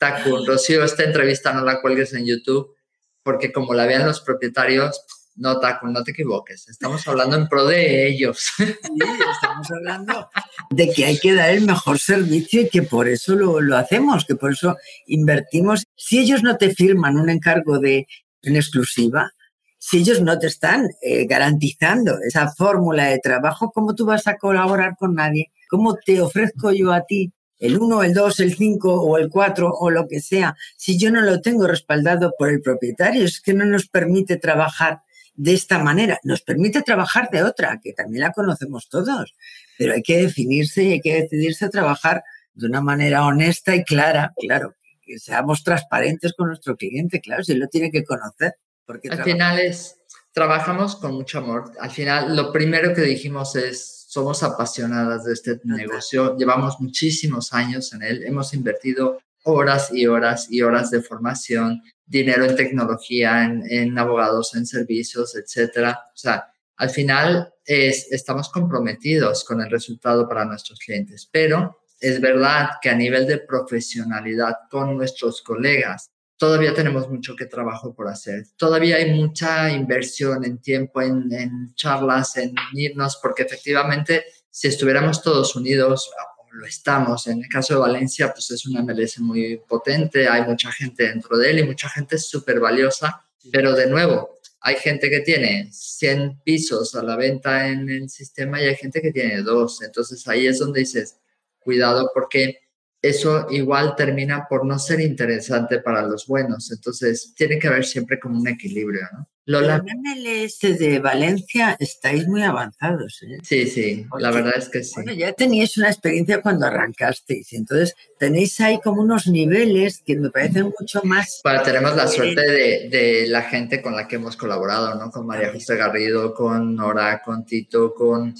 [0.00, 2.74] Taku, Rocío, esta entrevista no la cuelgues en YouTube,
[3.22, 5.04] porque como la vean los propietarios,
[5.36, 8.50] no, Taku, no te equivoques, estamos hablando en pro de ellos.
[8.56, 10.30] Sí, estamos hablando
[10.70, 14.36] de que hay que dar el mejor servicio y que por eso lo, hacemos, que
[14.36, 14.76] por eso
[15.06, 15.84] invertimos.
[15.94, 18.06] Si ellos no te firman un encargo de
[18.42, 19.30] en exclusiva,
[19.78, 24.38] si ellos no te están eh, garantizando esa fórmula de trabajo, ¿cómo tú vas a
[24.38, 25.52] colaborar con nadie?
[25.68, 29.70] ¿Cómo te ofrezco yo a ti el 1, el 2, el 5 o el 4
[29.70, 33.54] o lo que sea, si yo no lo tengo respaldado por el propietario, es que
[33.54, 35.02] no nos permite trabajar
[35.34, 39.34] de esta manera, nos permite trabajar de otra, que también la conocemos todos,
[39.78, 42.22] pero hay que definirse y hay que decidirse a trabajar
[42.54, 47.54] de una manera honesta y clara, claro, que seamos transparentes con nuestro cliente, claro, si
[47.54, 48.54] lo tiene que conocer.
[48.84, 49.96] Porque Al final es,
[50.32, 51.72] trabajamos con mucho amor.
[51.80, 57.92] Al final, lo primero que dijimos es, somos apasionadas de este negocio, llevamos muchísimos años
[57.92, 63.96] en él, hemos invertido horas y horas y horas de formación, dinero en tecnología, en,
[63.96, 65.96] abogados, en servicios, etcétera.
[66.12, 66.44] O sea,
[66.78, 72.96] al final estamos comprometidos con el resultado para nuestros clientes, pero es verdad que a
[72.96, 76.10] nivel de profesionalidad con nuestros colegas,
[76.40, 78.46] todavía tenemos mucho que trabajo por hacer.
[78.56, 85.22] Todavía hay mucha inversión en tiempo, en, en charlas, en irnos, porque efectivamente si estuviéramos
[85.22, 86.10] todos unidos,
[86.52, 87.26] lo estamos.
[87.26, 91.36] En el caso de Valencia, pues es una MLS muy potente, hay mucha gente dentro
[91.36, 93.22] de él y mucha gente súper valiosa,
[93.52, 98.62] pero de nuevo, hay gente que tiene 100 pisos a la venta en el sistema
[98.62, 99.82] y hay gente que tiene dos.
[99.82, 101.18] Entonces ahí es donde dices,
[101.58, 102.69] cuidado porque
[103.02, 106.70] eso igual termina por no ser interesante para los buenos.
[106.70, 109.28] Entonces tiene que haber siempre como un equilibrio, ¿no?
[109.46, 109.82] Lola.
[109.86, 113.22] En MLS de Valencia estáis muy avanzados.
[113.22, 113.38] ¿eh?
[113.42, 114.92] Sí, sí, la verdad es que sí.
[114.96, 120.30] Bueno, ya teníais una experiencia cuando arrancasteis, entonces tenéis ahí como unos niveles que me
[120.30, 121.40] parecen mucho más...
[121.42, 125.10] Para, tenemos la suerte de, de, la gente con la que hemos colaborado, ¿no?
[125.10, 128.34] Con María José Garrido, con Nora, con Tito, con,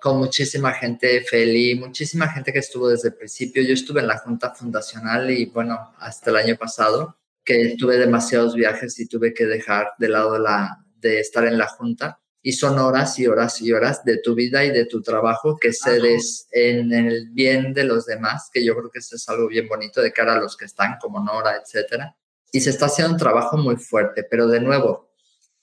[0.00, 3.62] con muchísima gente, Feli, muchísima gente que estuvo desde el principio.
[3.62, 7.16] Yo estuve en la Junta Fundacional y bueno, hasta el año pasado
[7.46, 11.68] que tuve demasiados viajes y tuve que dejar de lado la, de estar en la
[11.68, 12.20] junta.
[12.42, 15.72] Y son horas y horas y horas de tu vida y de tu trabajo que
[15.72, 19.66] cedes en el bien de los demás, que yo creo que eso es algo bien
[19.66, 22.16] bonito de cara a los que están, como Nora, etcétera.
[22.52, 25.10] Y se está haciendo un trabajo muy fuerte, pero de nuevo,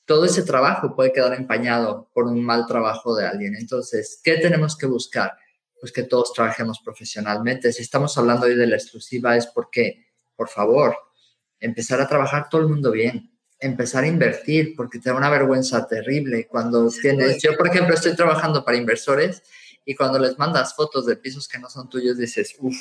[0.05, 3.55] todo ese trabajo puede quedar empañado por un mal trabajo de alguien.
[3.55, 5.33] Entonces, ¿qué tenemos que buscar?
[5.79, 7.71] Pues que todos trabajemos profesionalmente.
[7.71, 10.05] Si estamos hablando hoy de la exclusiva es porque,
[10.35, 10.97] por favor,
[11.63, 15.87] empezar a trabajar todo el mundo bien, empezar a invertir, porque te da una vergüenza
[15.87, 16.47] terrible.
[16.47, 19.41] Cuando tienes, yo por ejemplo estoy trabajando para inversores
[19.85, 22.75] y cuando les mandas fotos de pisos que no son tuyos dices, uff,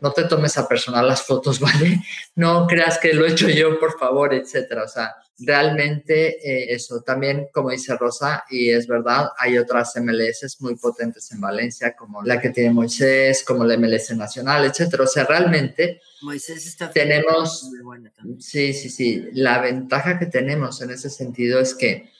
[0.00, 2.00] no te tomes a personal las fotos, ¿vale?
[2.34, 4.84] No creas que lo he hecho yo, por favor, etcétera.
[4.84, 10.56] O sea, realmente eh, eso también, como dice Rosa, y es verdad, hay otras MLS
[10.60, 15.04] muy potentes en Valencia, como la que tiene Moisés, como la MLS Nacional, etcétera.
[15.04, 17.70] O sea, realmente Moisés está tenemos,
[18.38, 22.10] sí, sí, sí, la ventaja que tenemos en ese sentido es que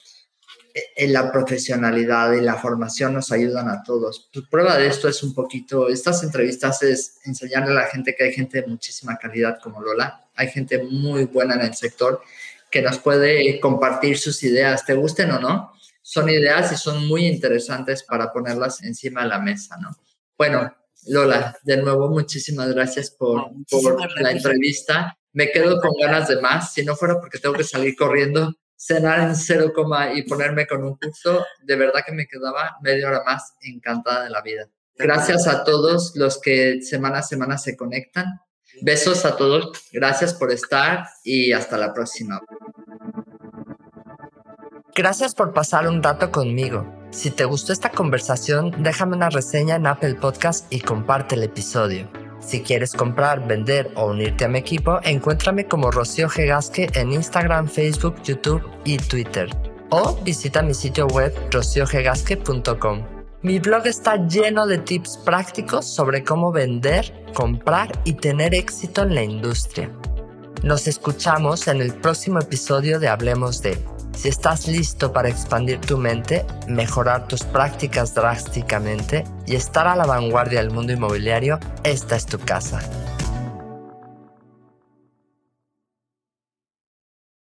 [0.97, 4.31] en la profesionalidad y la formación nos ayudan a todos.
[4.51, 8.33] prueba de esto es un poquito, estas entrevistas es enseñarle a la gente que hay
[8.33, 12.23] gente de muchísima calidad como Lola, hay gente muy buena en el sector
[12.71, 15.73] que nos puede compartir sus ideas, te gusten o no.
[16.03, 19.91] Son ideas y son muy interesantes para ponerlas encima de la mesa, ¿no?
[20.37, 20.75] Bueno,
[21.07, 25.17] Lola, de nuevo, muchísimas gracias por, por la entrevista.
[25.33, 26.73] Me quedo con ganas de más.
[26.73, 30.83] Si no fuera porque tengo que salir corriendo, cenar en cero coma y ponerme con
[30.83, 34.69] un curso, de verdad que me quedaba media hora más encantada de la vida.
[34.97, 38.41] Gracias a todos los que semana a semana se conectan.
[38.81, 42.41] Besos a todos, gracias por estar y hasta la próxima.
[44.95, 46.87] Gracias por pasar un rato conmigo.
[47.11, 52.20] Si te gustó esta conversación, déjame una reseña en Apple Podcast y comparte el episodio.
[52.41, 57.69] Si quieres comprar, vender o unirte a mi equipo, encuéntrame como Rocío Gegasque en Instagram,
[57.69, 59.49] Facebook, YouTube y Twitter.
[59.91, 63.03] O visita mi sitio web rociogegasque.com.
[63.43, 69.15] Mi blog está lleno de tips prácticos sobre cómo vender, comprar y tener éxito en
[69.15, 69.91] la industria.
[70.63, 73.83] Nos escuchamos en el próximo episodio de Hablemos de.
[74.15, 80.05] Si estás listo para expandir tu mente, mejorar tus prácticas drásticamente y estar a la
[80.05, 82.81] vanguardia del mundo inmobiliario, esta es tu casa.